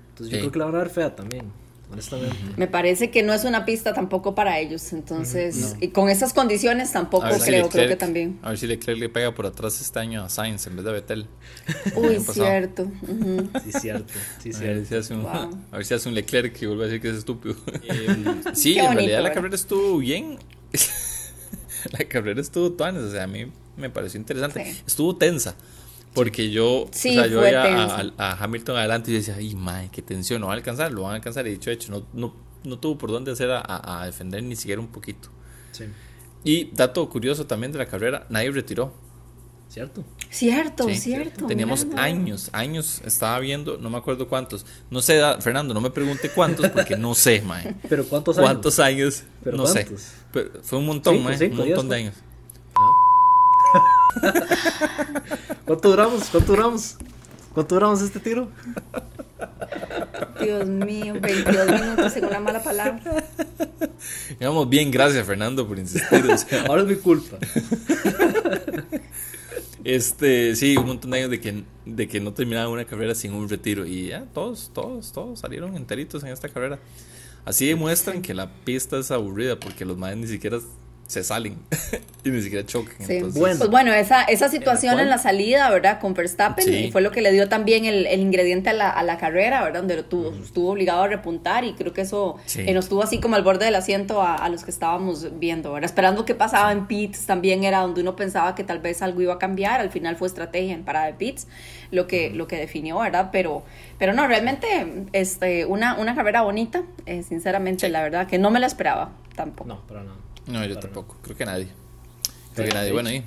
Entonces 0.10 0.34
yo 0.34 0.40
creo 0.40 0.52
que 0.52 0.60
la 0.60 0.66
van 0.66 0.76
a 0.76 0.80
ver 0.80 0.90
fea 0.90 1.16
también. 1.16 1.46
Honestamente. 1.92 2.36
Me 2.56 2.68
parece 2.68 3.10
que 3.10 3.24
no 3.24 3.34
es 3.34 3.46
una 3.46 3.66
pista 3.66 3.94
tampoco 3.94 4.36
para 4.36 4.60
ellos, 4.60 4.94
entonces, 4.94 5.76
y 5.80 5.88
con 5.88 6.10
esas 6.10 6.34
condiciones 6.34 6.92
tampoco 6.92 7.28
creo, 7.44 7.68
creo 7.68 7.88
que 7.88 7.96
también. 7.96 8.38
A 8.44 8.50
ver 8.50 8.60
si 8.60 8.68
Leclerc 8.68 9.00
le 9.00 9.10
pega 9.10 9.34
por 9.34 9.48
atrás 9.48 9.82
este 9.82 10.00
año 10.00 10.24
a 10.24 10.30
Sainz 10.30 10.68
en 10.68 10.76
vez 10.76 10.86
de 10.86 10.92
Vettel. 10.92 11.28
Uy, 11.96 12.20
cierto. 12.20 12.92
Sí, 13.64 13.72
cierto. 13.72 14.14
Sí, 14.40 14.52
a, 14.54 14.60
ver 14.60 14.86
si 14.86 14.96
hace 14.96 15.14
un, 15.16 15.26
a 15.26 15.50
ver 15.72 15.86
si 15.86 15.94
hace 15.96 16.10
un 16.10 16.16
Leclerc 16.16 16.62
y 16.62 16.66
vuelve 16.68 16.84
a 16.84 16.88
decir 16.88 17.02
que 17.02 17.10
es 17.10 17.18
estúpido. 17.18 17.56
sí, 18.54 18.78
en 18.78 18.94
realidad 18.94 19.24
la 19.24 19.32
carrera 19.32 19.56
estuvo 19.56 19.98
bien. 19.98 20.38
la 21.92 22.06
carrera 22.06 22.40
estuvo 22.40 22.72
tuanes, 22.74 23.02
o 23.02 23.12
sea, 23.12 23.24
a 23.24 23.28
mí 23.28 23.52
me 23.78 23.90
pareció 23.90 24.20
interesante. 24.20 24.76
Estuvo 24.86 25.16
tensa. 25.16 25.56
Porque 26.14 26.50
yo, 26.50 26.84
o 26.84 26.90
sea, 26.92 27.28
yo 27.28 27.42
veía 27.42 28.12
a, 28.18 28.44
Hamilton 28.44 28.78
adelante 28.78 29.12
y 29.12 29.16
decía, 29.16 29.36
ay, 29.38 29.56
madre, 29.56 29.90
qué 29.92 30.02
tensión, 30.02 30.42
no 30.42 30.48
van 30.48 30.56
a 30.56 30.58
alcanzar, 30.58 30.92
lo 30.92 31.04
van 31.04 31.14
a 31.14 31.16
alcanzar. 31.16 31.48
Y 31.48 31.52
dicho 31.52 31.70
hecho, 31.70 31.92
no, 31.92 32.06
no, 32.14 32.34
no 32.64 32.80
tuvo 32.80 32.98
por 32.98 33.12
dónde 33.12 33.32
hacer 33.32 33.50
a, 33.52 34.04
defender 34.06 34.44
ni 34.44 34.56
siquiera 34.56 34.82
un 34.82 34.88
poquito. 34.88 35.30
Sí. 35.72 35.86
Y 36.44 36.72
dato 36.72 37.08
curioso 37.10 37.46
también 37.46 37.72
de 37.72 37.78
la 37.78 37.86
carrera, 37.86 38.26
nadie 38.30 38.52
retiró. 38.52 38.94
¿Cierto? 39.70 40.04
Cierto, 40.32 40.90
cierto. 40.90 41.46
Teníamos 41.46 41.86
años, 41.96 42.50
años, 42.54 43.04
estaba 43.06 43.38
viendo, 43.38 43.78
no 43.78 43.92
me 43.92 44.00
acuerdo 44.00 44.28
cuántos. 44.28 44.66
No 44.90 45.00
sé, 45.00 45.22
Fernando, 45.42 45.76
no 45.76 45.82
me 45.82 45.92
pregunte 45.92 46.32
cuántos 46.32 46.68
porque 46.70 46.98
no 46.98 47.14
sé, 47.14 47.42
mae. 47.42 47.76
¿Pero 47.88 48.04
cuántos 48.06 48.36
años? 48.40 48.50
¿Cuántos 48.50 48.80
años? 48.80 49.24
no 49.46 49.68
sé. 49.68 49.88
Pero 50.34 50.50
fue 50.64 50.80
un 50.80 50.88
montón, 50.88 51.24
mae, 51.24 51.50
un 51.50 51.56
montón 51.56 51.88
de 51.88 51.96
años. 51.96 52.16
¿Cuánto 55.70 55.90
duramos? 55.90 56.24
¿Cuánto 56.32 56.52
duramos? 56.54 56.98
¿Cuánto 57.54 57.76
duramos 57.76 58.02
este 58.02 58.20
tiro? 58.20 58.50
Dios 60.42 60.68
mío, 60.68 61.14
22 61.22 61.72
minutos 61.72 62.18
en 62.18 62.26
una 62.26 62.40
mala 62.40 62.64
palabra. 62.64 63.00
Vamos 64.40 64.68
bien, 64.68 64.90
gracias 64.90 65.28
Fernando 65.28 65.68
por 65.68 65.78
insistir. 65.78 66.26
Ahora 66.68 66.82
es 66.82 66.88
mi 66.88 66.96
culpa. 66.96 67.38
Este, 69.84 70.56
sí, 70.56 70.76
un 70.76 70.88
montón 70.88 71.12
de 71.12 71.20
años 71.20 71.30
de 71.30 71.40
que, 71.40 71.64
de 71.86 72.08
que 72.08 72.20
no 72.20 72.34
terminaba 72.34 72.68
una 72.68 72.86
carrera 72.86 73.14
sin 73.14 73.34
un 73.34 73.48
retiro. 73.48 73.86
Y 73.86 74.08
ya, 74.08 74.26
todos, 74.34 74.72
todos, 74.74 75.12
todos 75.12 75.40
salieron 75.40 75.76
enteritos 75.78 76.24
en 76.24 76.30
esta 76.30 76.50
carrera. 76.50 76.80
Así 77.46 77.68
demuestran 77.68 78.24
que 78.24 78.34
la 78.34 78.52
pista 78.66 78.98
es 78.98 79.12
aburrida 79.12 79.60
porque 79.60 79.86
los 79.86 79.98
madres 79.98 80.18
ni 80.18 80.28
siquiera 80.28 80.58
se 81.10 81.24
salen 81.24 81.58
y 82.24 82.30
ni 82.30 82.40
siquiera 82.40 82.64
chocan. 82.68 82.96
Bueno, 83.08 83.32
pues 83.34 83.68
bueno, 83.68 83.92
esa, 83.92 84.22
esa 84.26 84.48
situación 84.48 85.00
en 85.00 85.10
la 85.10 85.18
salida, 85.18 85.68
¿verdad? 85.72 86.00
Con 86.00 86.14
Verstappen 86.14 86.92
fue 86.92 87.02
lo 87.02 87.10
que 87.10 87.24
le 87.24 87.32
dio 87.32 87.50
también 87.50 87.86
el, 87.86 88.06
el 88.06 88.20
ingrediente 88.20 88.70
a 88.70 88.74
la, 88.74 88.92
a 88.92 89.02
la, 89.02 89.18
carrera, 89.18 89.64
¿verdad? 89.64 89.80
Donde 89.80 89.96
lo 89.96 90.06
tuvo, 90.06 90.32
estuvo 90.36 90.70
obligado 90.70 91.02
a 91.02 91.08
repuntar 91.08 91.64
y 91.64 91.74
creo 91.74 91.94
que 91.94 92.02
eso 92.02 92.38
eh, 92.56 92.72
nos 92.76 92.90
tuvo 92.90 93.02
así 93.02 93.20
como 93.20 93.36
al 93.36 93.42
borde 93.42 93.66
del 93.66 93.74
asiento 93.74 94.22
a, 94.22 94.36
a, 94.36 94.50
los 94.50 94.64
que 94.64 94.70
estábamos 94.70 95.40
viendo, 95.40 95.74
¿verdad? 95.74 95.90
Esperando 95.90 96.26
qué 96.26 96.36
pasaba 96.36 96.72
en 96.72 96.86
pits 96.86 97.26
también 97.26 97.64
era 97.64 97.80
donde 97.80 98.02
uno 98.02 98.16
pensaba 98.16 98.54
que 98.54 98.64
tal 98.64 98.78
vez 98.78 99.02
algo 99.02 99.20
iba 99.22 99.34
a 99.34 99.40
cambiar, 99.40 99.82
al 99.82 99.90
final 99.90 100.16
fue 100.16 100.28
estrategia 100.28 100.76
en 100.76 100.84
parada 100.84 101.08
de 101.08 101.14
pits 101.14 101.48
lo 101.90 102.06
que, 102.06 102.30
lo 102.30 102.48
que 102.48 102.58
definió, 102.58 103.00
¿verdad? 103.00 103.30
Pero, 103.32 103.64
pero 103.98 104.14
no, 104.14 104.28
realmente 104.28 105.08
este, 105.14 105.66
una, 105.66 105.98
una 105.98 106.14
carrera 106.14 106.44
bonita, 106.44 106.84
eh, 107.08 107.24
sinceramente, 107.24 107.90
la 107.90 108.04
verdad, 108.04 108.28
que 108.28 108.38
no 108.38 108.52
me 108.52 108.60
la 108.60 108.68
esperaba 108.68 109.12
tampoco. 109.36 109.68
No, 109.68 109.82
pero 109.88 110.04
no. 110.04 110.29
No, 110.50 110.66
yo 110.66 110.80
tampoco. 110.80 111.18
Creo 111.22 111.38
que 111.38 111.46
nadie. 111.46 111.68
Creo 112.56 112.68
que 112.68 112.74
nadie. 112.74 112.92
Bueno, 112.92 113.10
ahí. 113.10 113.24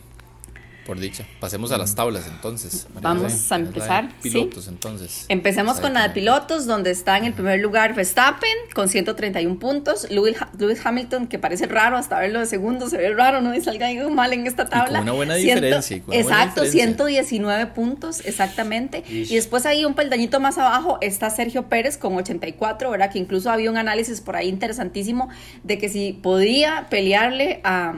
Por 0.87 0.99
dicha. 0.99 1.25
Pasemos 1.39 1.71
a 1.71 1.79
las 1.79 1.95
tablas 1.95 2.27
entonces. 2.27 2.89
Vamos 3.01 3.53
a 3.53 3.57
empezar. 3.57 4.09
Pilotos 4.21 4.67
entonces. 4.67 5.27
Empecemos 5.29 5.79
con 5.79 5.95
la 5.95 6.03
de 6.03 6.11
pilotos, 6.11 6.67
donde 6.67 6.91
está 6.91 7.19
en 7.19 7.25
el 7.25 7.35
primer 7.35 7.61
lugar 7.61 7.95
Verstappen 7.95 8.51
con 8.75 8.89
131 8.89 9.59
puntos. 9.59 10.09
Lewis, 10.11 10.37
Hamilton, 10.85 11.29
que 11.29 11.39
parece 11.39 11.67
raro 11.67 11.97
hasta 11.97 12.19
verlo 12.19 12.41
de 12.41 12.47
segundo, 12.47 12.89
se 12.89 12.97
ve 12.97 13.15
raro, 13.15 13.41
no 13.41 13.55
y 13.55 13.61
salga 13.61 13.87
algo 13.87 14.11
mal 14.11 14.33
en 14.33 14.47
esta 14.47 14.69
tabla. 14.69 14.99
con 14.99 15.03
una 15.03 15.13
buena 15.13 15.35
diferencia. 15.37 16.03
exacto, 16.11 16.65
119 16.65 17.67
puntos, 17.67 18.21
exactamente. 18.25 19.05
Y 19.09 19.35
después 19.35 19.67
ahí 19.67 19.85
un 19.85 19.95
peldañito 19.95 20.41
más 20.41 20.59
abajo 20.59 20.99
está 21.01 21.31
Sergio 21.31 21.69
Pérez 21.69 21.97
con 21.97 22.17
84, 22.17 22.91
¿verdad? 22.91 23.13
Que 23.13 23.19
incluso 23.19 23.51
había 23.51 23.71
un 23.71 23.77
análisis 23.77 24.21
por 24.21 24.37
ahí 24.37 24.49
interesantísimo 24.49 25.29
de 25.63 25.79
que 25.79 25.89
si 25.89 26.13
podía 26.13 26.87
pelearle 26.91 27.61
a 27.65 27.95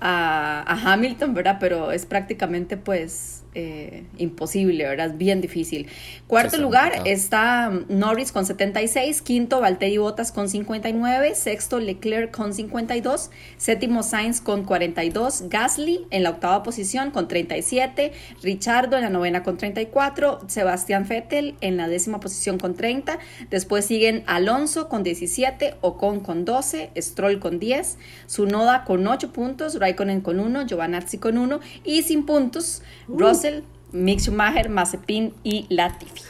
a, 0.00 0.78
Hamilton, 0.84 1.34
¿verdad? 1.34 1.58
Pero 1.60 1.92
es 1.92 2.06
prácticamente 2.06 2.76
pues 2.76 3.44
eh, 3.58 4.04
imposible, 4.18 4.84
¿verdad? 4.84 5.06
Es 5.06 5.16
bien 5.16 5.40
difícil. 5.40 5.86
Cuarto 6.26 6.58
lugar 6.58 6.92
está 7.06 7.72
Norris 7.88 8.30
con 8.30 8.44
76, 8.44 9.22
quinto 9.22 9.62
Valtteri 9.62 9.96
Bottas 9.96 10.30
con 10.30 10.50
59, 10.50 11.34
sexto 11.34 11.78
Leclerc 11.78 12.30
con 12.36 12.52
52, 12.52 13.30
séptimo 13.56 14.02
Sainz 14.02 14.42
con 14.42 14.64
42, 14.64 15.44
Gasly 15.48 16.06
en 16.10 16.22
la 16.22 16.30
octava 16.30 16.62
posición 16.62 17.10
con 17.10 17.28
37, 17.28 18.12
Richardo 18.42 18.96
en 18.96 19.04
la 19.04 19.08
novena 19.08 19.42
con 19.42 19.56
34, 19.56 20.40
Sebastián 20.48 21.06
Vettel 21.08 21.54
en 21.62 21.78
la 21.78 21.88
décima 21.88 22.20
posición 22.20 22.58
con 22.58 22.74
30, 22.74 23.18
después 23.48 23.86
siguen 23.86 24.22
Alonso 24.26 24.90
con 24.90 25.02
17, 25.02 25.76
Ocon 25.80 26.20
con 26.20 26.44
12, 26.44 26.90
Stroll 26.98 27.38
con 27.38 27.58
10, 27.58 27.96
Sunoda 28.26 28.84
con 28.84 29.06
8 29.06 29.32
puntos, 29.32 29.78
Raikkonen 29.78 30.20
con 30.20 30.40
1, 30.40 30.66
Giovanazzi 30.66 31.16
con 31.16 31.38
1 31.38 31.60
y 31.84 32.02
sin 32.02 32.26
puntos, 32.26 32.82
uh. 33.08 33.18
Russell 33.18 33.45
Mick 33.92 34.20
Schumacher, 34.20 34.68
Mazepin 34.68 35.32
y 35.42 35.66
Latifi. 35.68 36.22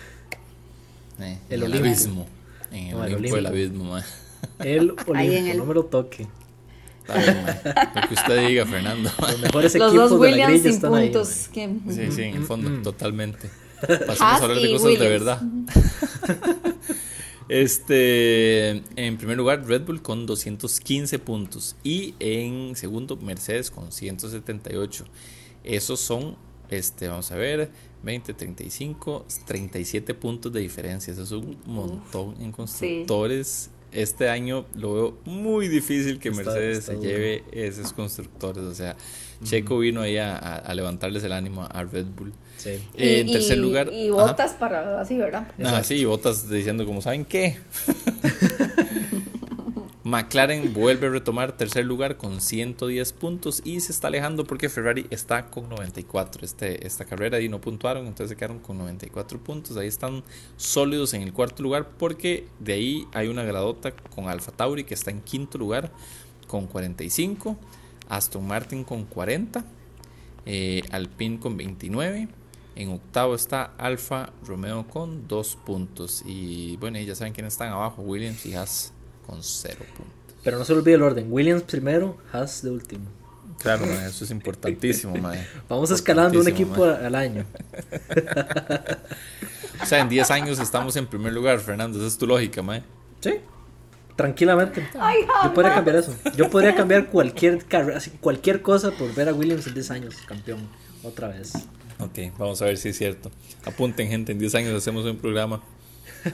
Eh, 1.20 1.38
el, 1.48 1.62
el 1.62 1.72
abismo. 1.72 2.26
En 2.70 2.88
el, 2.88 2.92
no, 2.92 3.04
el, 3.04 3.24
el 3.24 3.46
abismo, 3.46 3.98
El 4.58 4.90
Olimpo, 5.06 5.54
no 5.54 5.64
me 5.64 5.74
lo 5.74 5.84
toque. 5.84 6.26
lo 7.08 8.08
que 8.08 8.14
usted 8.14 8.48
diga, 8.48 8.66
Fernando. 8.66 9.10
Los 9.20 9.40
mejores 9.40 9.74
Los 9.74 9.88
equipos 9.88 10.10
dos 10.10 10.20
Williams 10.20 10.48
de 10.48 10.56
la 10.56 10.62
sin 10.62 10.72
están 10.72 10.90
puntos. 10.90 11.50
Ahí, 11.56 11.80
Sí, 11.88 12.12
sí, 12.12 12.22
en 12.22 12.36
el 12.36 12.44
fondo, 12.44 12.68
mm. 12.70 12.82
totalmente. 12.82 13.50
Pasemos 13.80 14.20
a 14.20 14.36
hablar 14.36 14.58
de 14.58 14.72
cosas 14.72 14.98
de 14.98 15.08
verdad. 15.08 15.42
Este, 17.48 18.82
en 18.96 19.16
primer 19.18 19.36
lugar, 19.36 19.64
Red 19.66 19.82
Bull 19.82 20.02
con 20.02 20.26
215 20.26 21.18
puntos 21.20 21.76
y 21.84 22.14
en 22.18 22.74
segundo, 22.74 23.16
Mercedes 23.16 23.70
con 23.70 23.92
178. 23.92 25.04
Esos 25.62 26.00
son 26.00 26.36
este, 26.70 27.08
vamos 27.08 27.30
a 27.32 27.36
ver, 27.36 27.70
20, 28.02 28.34
35, 28.34 29.26
37 29.46 30.14
puntos 30.14 30.52
de 30.52 30.60
diferencia. 30.60 31.12
Eso 31.12 31.22
es 31.22 31.32
un 31.32 31.58
montón 31.66 32.40
en 32.40 32.52
constructores. 32.52 33.70
Este 33.92 34.28
año 34.28 34.66
lo 34.74 34.94
veo 34.94 35.18
muy 35.24 35.68
difícil 35.68 36.18
que 36.18 36.30
Mercedes 36.30 36.84
se 36.84 36.96
lleve 36.96 37.44
esos 37.52 37.92
constructores. 37.92 38.64
O 38.64 38.74
sea, 38.74 38.96
Checo 39.42 39.78
vino 39.78 40.02
ahí 40.02 40.18
a, 40.18 40.72
levantarles 40.74 41.24
el 41.24 41.32
ánimo 41.32 41.66
a 41.70 41.84
Red 41.84 42.06
Bull. 42.06 42.32
Eh, 42.64 43.20
en 43.20 43.30
tercer 43.30 43.58
lugar. 43.58 43.90
Y 43.92 44.10
botas 44.10 44.54
para 44.54 45.00
así, 45.00 45.16
¿verdad? 45.16 45.48
Ah, 45.64 45.82
sí, 45.84 46.04
botas 46.04 46.48
diciendo 46.48 46.84
como, 46.84 47.00
¿saben 47.00 47.24
qué? 47.24 47.58
McLaren 50.06 50.72
vuelve 50.72 51.08
a 51.08 51.10
retomar 51.10 51.56
tercer 51.56 51.84
lugar 51.84 52.16
con 52.16 52.40
110 52.40 53.12
puntos 53.14 53.60
y 53.64 53.80
se 53.80 53.90
está 53.90 54.06
alejando 54.06 54.44
porque 54.44 54.68
Ferrari 54.68 55.08
está 55.10 55.50
con 55.50 55.68
94. 55.68 56.44
Este, 56.44 56.86
esta 56.86 57.04
carrera 57.04 57.40
y 57.40 57.48
no 57.48 57.60
puntuaron, 57.60 58.06
entonces 58.06 58.28
se 58.28 58.36
quedaron 58.36 58.60
con 58.60 58.78
94 58.78 59.40
puntos. 59.40 59.76
Ahí 59.76 59.88
están 59.88 60.22
sólidos 60.56 61.12
en 61.12 61.22
el 61.22 61.32
cuarto 61.32 61.64
lugar 61.64 61.88
porque 61.98 62.46
de 62.60 62.74
ahí 62.74 63.08
hay 63.14 63.26
una 63.26 63.42
gradota 63.42 63.96
con 64.14 64.28
Alfa 64.28 64.52
Tauri 64.52 64.84
que 64.84 64.94
está 64.94 65.10
en 65.10 65.22
quinto 65.22 65.58
lugar 65.58 65.90
con 66.46 66.68
45, 66.68 67.56
Aston 68.08 68.46
Martin 68.46 68.84
con 68.84 69.06
40, 69.06 69.64
eh, 70.46 70.82
Alpine 70.92 71.40
con 71.40 71.56
29. 71.56 72.28
En 72.76 72.90
octavo 72.90 73.34
está 73.34 73.72
Alfa 73.76 74.32
Romeo 74.46 74.86
con 74.86 75.26
2 75.26 75.56
puntos. 75.66 76.22
Y 76.24 76.76
bueno, 76.76 76.96
ya 77.00 77.16
saben 77.16 77.32
quiénes 77.32 77.54
están 77.54 77.72
abajo, 77.72 78.02
Williams 78.02 78.46
y 78.46 78.54
Haas 78.54 78.92
con 79.26 79.42
cero 79.42 79.84
puntos. 79.96 80.36
Pero 80.42 80.58
no 80.58 80.64
se 80.64 80.72
olvide 80.72 80.94
el 80.94 81.02
orden. 81.02 81.30
Williams 81.30 81.62
primero, 81.62 82.16
Haas 82.32 82.62
de 82.62 82.70
último. 82.70 83.04
Claro, 83.60 83.84
eso 83.84 84.24
es 84.24 84.30
importantísimo, 84.30 85.16
mae. 85.16 85.46
Vamos 85.68 85.90
escalando 85.90 86.40
un 86.40 86.48
equipo 86.48 86.84
al 86.84 87.14
año. 87.14 87.44
o 89.82 89.86
sea, 89.86 90.00
en 90.00 90.08
10 90.08 90.30
años 90.30 90.58
estamos 90.58 90.96
en 90.96 91.06
primer 91.06 91.32
lugar, 91.32 91.58
Fernando. 91.58 91.98
Esa 91.98 92.06
es 92.06 92.18
tu 92.18 92.26
lógica, 92.26 92.62
mae. 92.62 92.82
Sí. 93.20 93.34
Tranquilamente. 94.14 94.86
Yo 95.44 95.52
podría 95.52 95.74
cambiar 95.74 95.96
eso. 95.96 96.14
Yo 96.36 96.48
podría 96.48 96.74
cambiar 96.74 97.08
cualquier 97.08 97.64
cualquier 98.20 98.62
cosa 98.62 98.90
por 98.90 99.14
ver 99.14 99.28
a 99.28 99.34
Williams 99.34 99.66
en 99.66 99.74
10 99.74 99.90
años 99.90 100.14
campeón 100.26 100.60
otra 101.02 101.28
vez. 101.28 101.52
Ok, 101.98 102.18
vamos 102.38 102.60
a 102.62 102.66
ver 102.66 102.76
si 102.76 102.90
es 102.90 102.96
cierto. 102.96 103.30
Apunten, 103.64 104.08
gente, 104.08 104.32
en 104.32 104.38
10 104.38 104.54
años 104.54 104.74
hacemos 104.74 105.04
un 105.04 105.16
programa 105.16 105.62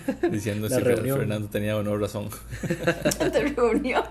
Diciendo 0.30 0.68
si 0.68 0.80
Fernando 0.80 1.48
tenía 1.48 1.76
o 1.76 1.82
no 1.82 1.96
razón. 1.96 2.28
De 3.32 3.42
reunión. 3.54 4.04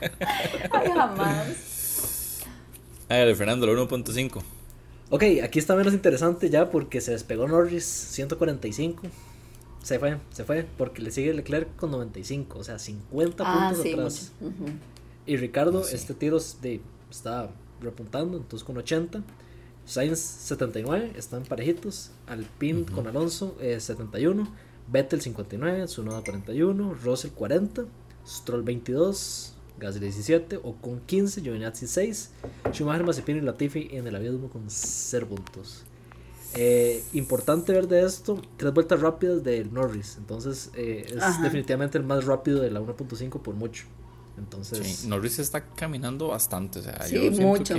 Ay, 0.70 0.90
jamás. 0.94 2.40
Hágale, 3.08 3.34
Fernando, 3.34 3.66
la 3.66 3.82
1.5. 3.82 4.42
Ok, 5.10 5.22
aquí 5.42 5.58
está 5.58 5.76
menos 5.76 5.92
interesante 5.92 6.48
ya 6.48 6.70
porque 6.70 7.00
se 7.00 7.12
despegó 7.12 7.46
Norris 7.46 7.84
145. 7.84 9.02
Se 9.82 9.98
fue, 9.98 10.18
se 10.30 10.44
fue, 10.44 10.66
porque 10.78 11.02
le 11.02 11.10
sigue 11.10 11.34
Leclerc 11.34 11.74
con 11.76 11.90
95, 11.90 12.58
o 12.58 12.64
sea, 12.64 12.78
50 12.78 13.44
ah, 13.44 13.72
puntos 13.74 13.92
atrás. 13.92 14.32
Y 15.26 15.36
Ricardo, 15.36 15.86
este 15.86 16.14
tiro 16.14 16.38
de, 16.62 16.80
está 17.10 17.50
repuntando, 17.80 18.38
entonces 18.38 18.64
con 18.64 18.76
80. 18.78 19.22
Sainz 19.84 20.18
79, 20.20 21.12
están 21.16 21.42
parejitos. 21.42 22.12
Alpine 22.26 22.84
con 22.84 23.06
Alonso 23.06 23.56
71. 23.60 24.48
Vettel 24.88 25.20
59, 25.20 25.86
Tsunoda 25.86 26.22
41, 26.22 26.94
Russell 27.02 27.30
40, 27.30 27.84
Stroll 28.26 28.62
22, 28.62 29.54
Gasly 29.78 30.00
17, 30.00 30.56
Ocon 30.62 31.00
15, 31.06 31.40
Giovinazzi 31.40 31.86
6, 31.86 32.30
Schumacher, 32.72 33.04
Mazepin 33.04 33.38
y 33.38 33.40
Latifi 33.40 33.88
en 33.92 34.06
el 34.06 34.16
avión 34.16 34.48
con 34.48 34.64
0 34.68 35.26
puntos. 35.28 35.84
Eh, 36.54 37.02
importante 37.14 37.72
ver 37.72 37.88
de 37.88 38.04
esto, 38.04 38.42
tres 38.58 38.74
vueltas 38.74 39.00
rápidas 39.00 39.42
de 39.42 39.64
Norris, 39.64 40.16
entonces 40.18 40.70
eh, 40.76 41.06
es 41.08 41.42
definitivamente 41.42 41.96
el 41.96 42.04
más 42.04 42.26
rápido 42.26 42.60
de 42.60 42.70
la 42.70 42.80
1.5 42.80 43.40
por 43.40 43.54
mucho. 43.54 43.84
Entonces, 44.36 45.06
Norris 45.06 45.38
está 45.38 45.64
caminando 45.64 46.28
bastante, 46.28 46.80
o 46.80 46.82
sea, 46.82 47.02
sí, 47.06 47.14
yo 47.14 47.30
mucho. 47.42 47.74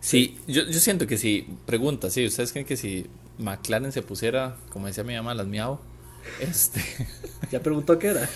Sí, 0.00 0.36
yo, 0.46 0.64
yo 0.64 0.80
siento 0.80 1.06
que 1.06 1.16
si, 1.16 1.46
pregunta, 1.64 2.10
sí, 2.10 2.26
¿ustedes 2.26 2.52
creen 2.52 2.66
que 2.66 2.76
si 2.76 3.06
McLaren 3.38 3.92
se 3.92 4.02
pusiera, 4.02 4.56
como 4.70 4.86
decía 4.86 5.04
mi 5.04 5.14
mamá, 5.14 5.34
las 5.34 5.46
miau, 5.46 5.78
este. 6.40 6.80
¿Ya 7.50 7.60
preguntó 7.60 7.98
qué 7.98 8.08
era? 8.08 8.28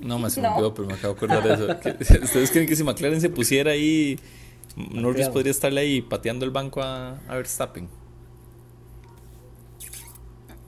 No, 0.00 0.18
me 0.18 0.30
se 0.30 0.40
me 0.40 0.48
olvidó, 0.48 0.74
pero 0.74 0.88
me 0.88 0.94
acabo 0.94 1.14
de 1.14 1.18
acordar 1.18 1.42
de 1.42 1.94
eso. 2.00 2.14
¿Ustedes 2.22 2.50
creen 2.50 2.66
que 2.66 2.76
si 2.76 2.84
McLaren 2.84 3.20
se 3.20 3.30
pusiera 3.30 3.72
ahí, 3.72 4.18
Norris 4.76 5.28
podría 5.28 5.50
estarle 5.50 5.80
ahí 5.80 6.02
pateando 6.02 6.44
el 6.44 6.50
banco 6.50 6.82
a, 6.82 7.18
a 7.28 7.36
Verstappen? 7.36 7.88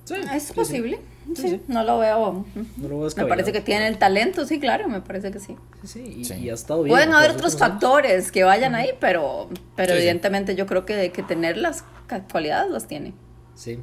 Sí, 0.05 0.15
es 0.35 0.53
posible. 0.53 1.01
Sí, 1.35 1.61
no 1.69 1.85
lo 1.85 1.99
veo. 1.99 2.47
No 2.79 2.89
lo 2.89 3.01
veo 3.01 3.11
me 3.17 3.27
parece 3.27 3.53
que 3.53 3.61
tiene 3.61 3.89
el 3.89 3.99
talento, 3.99 4.47
sí, 4.47 4.59
claro, 4.59 4.89
me 4.89 5.03
parece 5.03 5.31
que 5.31 5.41
sí. 5.41 5.57
Sí, 5.85 6.25
sí, 6.25 6.35
y, 6.35 6.49
ha 6.49 6.55
estado 6.55 6.83
bien. 6.83 6.95
Pueden 6.95 7.13
haber 7.13 7.33
otros 7.33 7.59
factores 7.59 8.33
que 8.33 8.45
vayan 8.45 8.75
ahí, 8.75 8.91
pero, 8.99 9.51
pero 9.77 9.93
evidentemente 9.93 10.57
yo 10.57 10.67
creo 10.67 10.87
que 10.87 11.13
que 11.13 11.23
tener 11.23 11.59
las 11.59 11.85
cualidades 12.31 12.71
las 12.71 12.89
tiene. 12.89 13.13
Sí. 13.55 13.79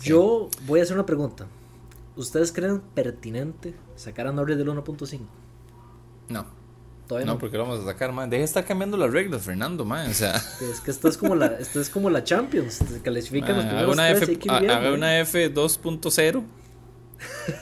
Yo 0.00 0.48
voy 0.66 0.80
a 0.80 0.82
hacer 0.82 0.96
una 0.96 1.06
pregunta. 1.06 1.46
¿Ustedes 2.16 2.52
creen 2.52 2.80
pertinente 2.94 3.74
sacar 3.96 4.26
a 4.26 4.32
Norris 4.32 4.58
del 4.58 4.68
1.5? 4.68 5.20
No. 6.28 6.46
¿Todavía 7.06 7.26
no, 7.26 7.38
porque 7.38 7.56
lo 7.56 7.62
vamos 7.62 7.80
a 7.80 7.84
sacar, 7.84 8.12
man. 8.12 8.28
Deja 8.28 8.40
de 8.40 8.44
estar 8.44 8.64
cambiando 8.66 8.96
las 8.98 9.10
reglas, 9.10 9.42
Fernando, 9.42 9.84
man. 9.84 10.10
O 10.10 10.14
sea. 10.14 10.34
Es 10.60 10.80
que 10.80 10.90
esto 10.90 11.08
es 11.08 11.16
como 11.16 11.34
la, 11.34 11.46
esto 11.46 11.80
es 11.80 11.88
como 11.88 12.10
la 12.10 12.22
Champions. 12.22 12.74
Se 12.74 13.00
clasifican 13.00 13.56
los 13.56 13.64
primeros 13.64 13.82
haga 13.82 13.92
una 13.92 14.10
F, 14.10 14.38
haga 14.50 14.92
una 14.92 15.20
F 15.20 15.54
2.0 15.54 16.42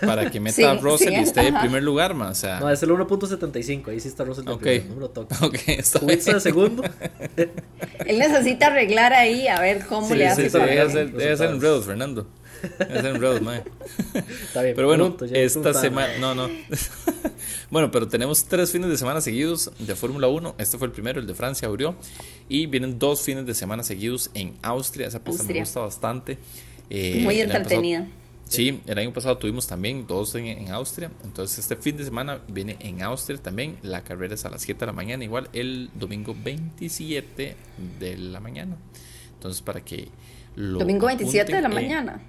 para 0.01 0.31
que 0.31 0.41
meta 0.41 0.71
a 0.71 0.75
Russell 0.75 1.13
y 1.13 1.17
esté 1.17 1.49
en 1.49 1.59
primer 1.59 1.83
lugar, 1.83 2.15
man. 2.15 2.31
O 2.31 2.35
sea. 2.35 2.61
No, 2.61 2.71
es 2.71 2.83
el 2.83 2.91
1.75. 2.91 3.89
Ahí 3.89 4.01
sí 4.01 4.09
está 4.09 4.25
Russell 4.25 4.49
en 4.49 4.59
primer 4.59 4.87
número 4.87 5.11
toca. 5.11 5.37
Ok, 5.47 5.59
está 5.67 6.01
bien. 6.01 6.19
de 6.19 6.41
segundo. 6.41 6.83
Él 8.07 8.19
necesita 8.19 8.69
arreglar 8.69 9.13
ahí 9.13 9.49
a 9.49 9.61
ver 9.61 9.87
cómo 9.87 10.13
le 10.15 10.27
hace. 10.27 10.51
Sí, 10.51 10.59
debe, 10.59 10.91
ser, 10.91 11.13
debe 11.13 11.37
ser 11.37 11.51
enredos, 11.51 11.85
Fernando. 11.85 12.27
Debe 12.79 13.01
ser 13.01 13.17
enredos, 13.17 13.43
man. 13.43 13.63
Está 14.15 14.63
bien. 14.63 14.75
Pero 14.75 14.89
bueno, 14.89 15.17
esta 15.33 15.75
semana. 15.75 16.19
No, 16.19 16.35
no. 16.35 16.49
bueno, 17.71 17.91
pero 17.91 18.09
tenemos 18.09 18.45
tres 18.45 18.73
fines 18.73 18.89
de 18.89 18.97
semana 18.97 19.21
seguidos 19.21 19.71
de 19.79 19.95
Fórmula 19.95 20.29
1. 20.29 20.57
Este 20.59 20.79
fue 20.79 20.87
el 20.87 20.93
primero, 20.93 21.21
el 21.21 21.27
de 21.27 21.35
Francia 21.35 21.69
abrió. 21.69 21.95
Y 22.49 22.67
vienen 22.67 22.99
dos 22.99 23.23
fines 23.23 23.47
de 23.47 23.55
semana 23.55 23.83
seguidos 23.83 24.31
en 24.35 24.55
Austria. 24.63 25.07
Esa 25.07 25.23
pista 25.23 25.45
me 25.45 25.61
gusta 25.61 25.81
bastante. 25.81 26.39
Eh, 26.91 27.21
Muy 27.23 27.41
entretenida. 27.41 28.07
Sí, 28.49 28.81
el 28.87 28.99
año 28.99 29.13
pasado 29.13 29.37
tuvimos 29.39 29.67
también 29.67 30.07
dos 30.07 30.35
en, 30.37 30.71
Austria. 30.71 31.11
Entonces 31.25 31.59
este 31.59 31.77
fin 31.77 31.97
de 31.97 32.05
semana 32.05 32.41
viene 32.49 32.77
en 32.81 33.03
Austria 33.03 33.39
también. 33.39 33.77
La 33.83 34.03
carrera 34.03 34.35
es 34.35 34.45
a 34.45 34.51
las 34.51 34.63
7 34.63 34.81
de 34.81 34.87
la 34.87 34.93
mañana, 34.93 35.25
igual 35.25 35.49
el 35.53 35.91
domingo 35.95 36.35
27 36.45 37.57
de 37.99 38.17
la 38.17 38.41
mañana. 38.41 38.77
Entonces 39.35 39.63
para 39.63 39.81
que 39.81 40.09
lo... 40.55 40.79
Domingo 40.79 41.07
27 41.07 41.55
de 41.55 41.61
la 41.61 41.69
mañana. 41.69 42.21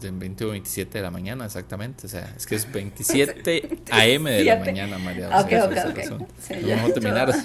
Del 0.00 0.12
20 0.12 0.46
o 0.46 0.50
27 0.52 0.98
de 0.98 1.02
la 1.02 1.10
mañana, 1.10 1.44
exactamente. 1.44 2.06
O 2.06 2.08
sea, 2.08 2.32
es 2.34 2.46
que 2.46 2.54
es 2.54 2.72
27 2.72 3.82
AM 3.90 4.24
de 4.24 4.44
la 4.44 4.56
mañana, 4.64 4.96
María. 4.96 5.28
Ok, 5.38 5.52
ok, 5.64 5.76
ok. 5.90 5.98
Sí, 6.40 6.54
vamos 6.66 6.90
a 6.90 6.94
terminar. 6.94 7.30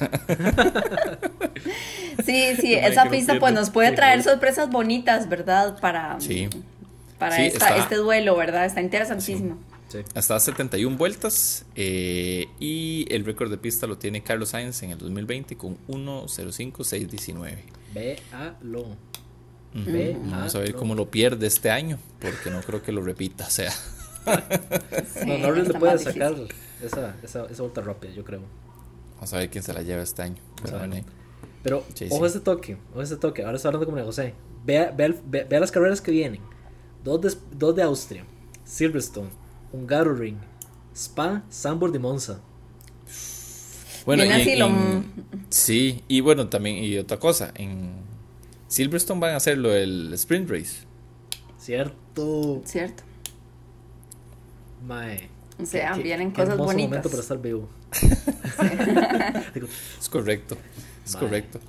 sí, 2.26 2.56
sí, 2.56 2.74
esa 2.74 3.10
pista 3.10 3.38
pues 3.38 3.54
nos 3.54 3.70
puede 3.70 3.92
traer 3.92 4.24
sorpresas 4.24 4.70
bonitas, 4.70 5.28
¿verdad? 5.28 5.78
Para... 5.82 6.22
Sí 6.22 6.48
para 7.18 7.46
este 7.46 7.96
duelo, 7.96 8.36
¿verdad? 8.36 8.66
Está 8.66 8.82
interesantísimo. 8.82 9.58
Sí. 9.90 10.00
Hasta 10.16 10.40
71 10.40 10.98
vueltas 10.98 11.66
eh, 11.76 12.48
y 12.60 13.06
el 13.10 13.24
récord 13.24 13.50
de 13.50 13.58
pista 13.58 13.88
lo 13.88 13.98
tiene 13.98 14.22
Carlos 14.22 14.50
Sainz 14.50 14.84
en 14.84 14.92
el 14.92 14.98
2020 14.98 15.56
con 15.56 15.78
1.05.619. 15.88 17.58
Véalo. 17.94 18.98
Vamos 19.74 20.56
a 20.56 20.60
ver 20.60 20.76
cómo 20.76 20.96
lo 20.96 21.10
pierde 21.10 21.48
este 21.48 21.70
año, 21.70 22.00
porque 22.20 22.50
no 22.50 22.62
creo 22.62 22.82
que 22.82 22.92
lo 22.92 23.02
repita, 23.02 23.48
o 23.48 23.50
sea. 23.50 23.72
no, 25.26 25.38
no 25.38 25.52
le 25.52 25.74
puede 25.74 25.98
sacar 26.00 26.36
esa, 26.84 27.16
esa, 27.24 27.46
esa, 27.46 27.62
vuelta 27.62 27.82
rápida, 27.82 28.12
yo 28.12 28.26
creo. 28.26 28.42
Vamos 29.16 29.34
a 29.34 29.38
ver 29.38 29.50
quién 29.50 29.64
se 29.64 29.74
la 29.74 29.84
lleva 29.84 30.02
este 30.02 30.22
año. 30.22 30.42
Pero, 30.64 30.80
bueno, 30.80 30.96
pero 31.64 31.86
ojo 32.10 32.26
ese 32.26 32.40
toque, 32.40 32.78
ojo 32.92 33.02
ese 33.02 33.16
toque. 33.18 33.44
Ahora 33.44 33.56
está 33.56 33.70
hablando 33.70 33.86
como 33.86 34.04
José. 34.04 34.34
Vea, 34.66 34.92
vea, 34.92 35.14
vea 35.26 35.60
las 35.60 35.72
carreras 35.72 36.02
que 36.02 36.12
vienen 36.12 36.42
dos 37.08 37.76
de, 37.76 37.84
Austria, 37.84 38.26
Silverstone, 38.66 39.30
Hungaroring, 39.72 40.38
Spa, 40.94 41.44
Sambor 41.50 41.92
de 41.92 42.00
Monza. 42.00 42.40
Bueno, 44.06 44.24
sí, 45.50 46.04
y 46.08 46.22
bueno, 46.22 46.48
también, 46.48 46.78
y 46.78 46.98
otra 46.98 47.20
cosa, 47.20 47.52
en 47.56 47.94
Silverstone 48.68 49.20
van 49.20 49.34
a 49.34 49.38
hacerlo 49.38 49.74
el 49.74 50.14
sprint 50.14 50.50
race. 50.50 50.88
Cierto. 51.58 52.62
Cierto. 52.66 53.04
Mae. 54.86 55.30
O 55.62 55.66
sea, 55.66 55.94
vienen 55.96 56.32
cosas 56.32 56.58
bonitas. 56.58 56.90
momento 56.90 57.10
para 57.10 57.22
estar 57.22 57.42
vivo. 57.42 57.68
es 60.00 60.10
correcto, 60.10 60.58
es 61.06 61.16
correcto. 61.16 61.60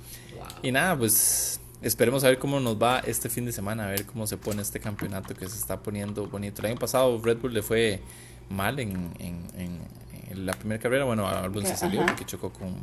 Y 0.61 0.71
nada, 0.71 0.97
pues 0.97 1.59
Esperemos 1.81 2.23
a 2.23 2.27
ver 2.27 2.39
cómo 2.39 2.59
nos 2.59 2.81
va 2.81 2.99
este 2.99 3.29
fin 3.29 3.45
de 3.45 3.51
semana, 3.51 3.85
a 3.85 3.91
ver 3.91 4.05
cómo 4.05 4.27
se 4.27 4.35
pone 4.37 4.61
este 4.61 4.79
campeonato 4.79 5.33
que 5.33 5.47
se 5.47 5.57
está 5.57 5.81
poniendo 5.81 6.27
bonito. 6.27 6.61
El 6.61 6.71
año 6.71 6.79
pasado 6.79 7.19
Red 7.23 7.37
Bull 7.37 7.53
le 7.53 7.61
fue 7.61 8.01
mal 8.49 8.79
en, 8.79 9.11
en, 9.19 10.45
la 10.45 10.53
primera 10.53 10.81
carrera. 10.81 11.05
Bueno, 11.05 11.27
Albon 11.27 11.65
se 11.65 11.75
salió 11.75 12.05
porque 12.05 12.25
chocó 12.25 12.51
con 12.51 12.75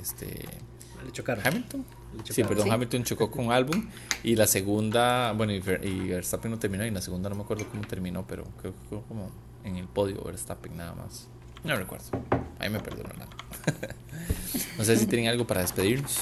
este 0.00 0.46
Hamilton. 1.44 1.84
Sí, 2.30 2.44
perdón, 2.44 2.70
Hamilton 2.70 3.04
chocó 3.04 3.30
con 3.30 3.50
Albon. 3.50 3.90
Y 4.22 4.36
la 4.36 4.46
segunda, 4.46 5.32
bueno, 5.32 5.52
y, 5.52 5.60
Verstappen 5.60 6.50
no 6.50 6.58
terminó. 6.58 6.86
Y 6.86 6.90
la 6.90 7.02
segunda 7.02 7.28
no 7.28 7.36
me 7.36 7.42
acuerdo 7.42 7.66
cómo 7.68 7.82
terminó, 7.86 8.26
pero 8.26 8.44
creo 8.60 8.72
que 8.72 8.88
fue 8.88 9.02
como 9.08 9.30
en 9.64 9.76
el 9.76 9.86
podio 9.86 10.22
Verstappen 10.22 10.76
nada 10.76 10.94
más. 10.94 11.28
No 11.64 11.76
recuerdo. 11.76 12.04
Ahí 12.58 12.70
me 12.70 12.80
perdonarán. 12.80 13.28
no 14.78 14.84
sé 14.84 14.96
si 14.96 15.06
tienen 15.06 15.28
algo 15.28 15.46
para 15.46 15.62
despedirnos. 15.62 16.20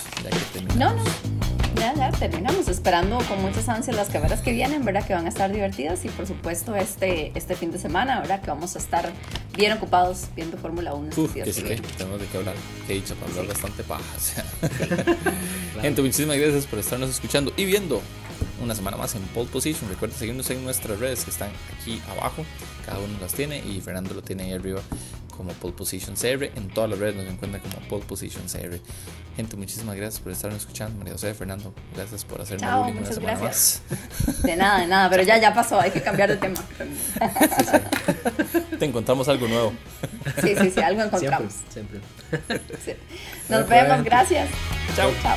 no, 0.77 0.95
no. 0.95 1.52
Ya, 1.77 1.95
ya 1.95 2.11
terminamos 2.13 2.69
esperando 2.69 3.19
con 3.29 3.41
muchas 3.43 3.69
ansias 3.69 3.97
las 3.97 4.09
carreras 4.09 4.41
que 4.41 4.53
vienen, 4.53 4.85
¿verdad? 4.85 5.07
Que 5.07 5.15
van 5.15 5.27
a 5.27 5.29
estar 5.29 5.51
divertidas 5.53 6.05
y 6.05 6.09
por 6.09 6.27
supuesto 6.27 6.75
este, 6.77 7.33
este 7.35 7.57
fin 7.57 7.73
de 7.73 7.79
semana, 7.79 8.21
¿verdad? 8.21 8.41
Que 8.41 8.51
vamos 8.51 8.77
a 8.77 8.79
estar 8.79 9.13
bien 9.57 9.73
ocupados 9.73 10.27
viendo 10.37 10.57
Fórmula 10.57 10.95
1. 10.95 11.11
Uf, 11.17 11.35
que 11.35 11.53
sí, 11.53 11.63
que 11.63 11.77
tenemos 11.77 12.21
de 12.21 12.27
qué 12.27 12.39
hablar. 12.39 12.55
Que 12.87 12.93
he 12.93 12.97
dicho 12.97 13.15
para 13.17 13.31
hablar 13.31 13.47
bastante 13.47 13.83
paja. 13.83 14.03
Gente, 15.81 16.03
muchísimas 16.03 16.37
gracias 16.37 16.67
por 16.67 16.79
estarnos 16.79 17.11
escuchando 17.11 17.53
y 17.57 17.65
viendo 17.65 18.03
una 18.63 18.75
semana 18.75 18.97
más 18.97 19.15
en 19.15 19.23
Pole 19.29 19.49
Position. 19.49 19.89
Recuerden 19.91 20.19
seguirnos 20.19 20.51
en 20.51 20.65
nuestras 20.65 20.99
redes 20.99 21.25
que 21.25 21.31
están 21.31 21.51
aquí 21.79 22.01
abajo. 22.11 22.45
Cada 22.87 22.99
uno 22.99 23.19
las 23.21 23.33
tiene 23.33 23.59
y 23.59 23.81
Fernando 23.81 24.15
lo 24.15 24.23
tiene 24.23 24.45
ahí 24.45 24.53
arriba 24.53 24.83
como 25.37 25.53
Pole 25.55 25.75
Position 25.75 26.15
CR. 26.15 26.45
En 26.57 26.69
todas 26.69 26.89
las 26.91 26.99
redes 26.99 27.17
nos 27.17 27.27
encuentra 27.27 27.61
como 27.61 27.77
Pole 27.89 28.05
Position 28.05 28.45
CR. 28.47 28.79
Gente, 29.37 29.57
muchísimas 29.57 29.97
gracias 29.97 30.21
por 30.21 30.33
estarnos 30.33 30.61
escuchando. 30.61 30.99
María 30.99 31.15
José, 31.15 31.35
Fernando, 31.35 31.75
gracias 31.97 32.25
por 32.25 32.41
hacerme 32.41 32.67
Chao, 32.67 32.85
muchas 32.85 33.01
una 33.01 33.13
semana 33.13 33.41
gracias. 33.41 33.83
Más. 33.91 34.43
De 34.43 34.57
nada, 34.57 34.81
de 34.81 34.87
nada, 34.87 35.11
pero 35.11 35.23
ya, 35.23 35.39
ya 35.39 35.55
pasó, 35.55 35.81
hay 35.81 35.91
que 35.91 36.03
cambiar 36.03 36.29
de 36.29 36.37
tema. 36.37 36.61
Te 38.79 38.85
encontramos 38.85 39.29
algo 39.29 39.49
nuevo. 39.49 39.73
Sí, 40.43 40.55
sí, 40.55 40.71
sí, 40.71 40.81
algo 40.81 41.03
encontramos. 41.03 41.53
Siempre, 41.71 42.01
siempre. 42.83 43.07
Nos 43.49 43.69
vemos, 43.69 44.05
gracias. 44.05 44.51
Chao. 44.95 45.11
Chao. 45.23 45.37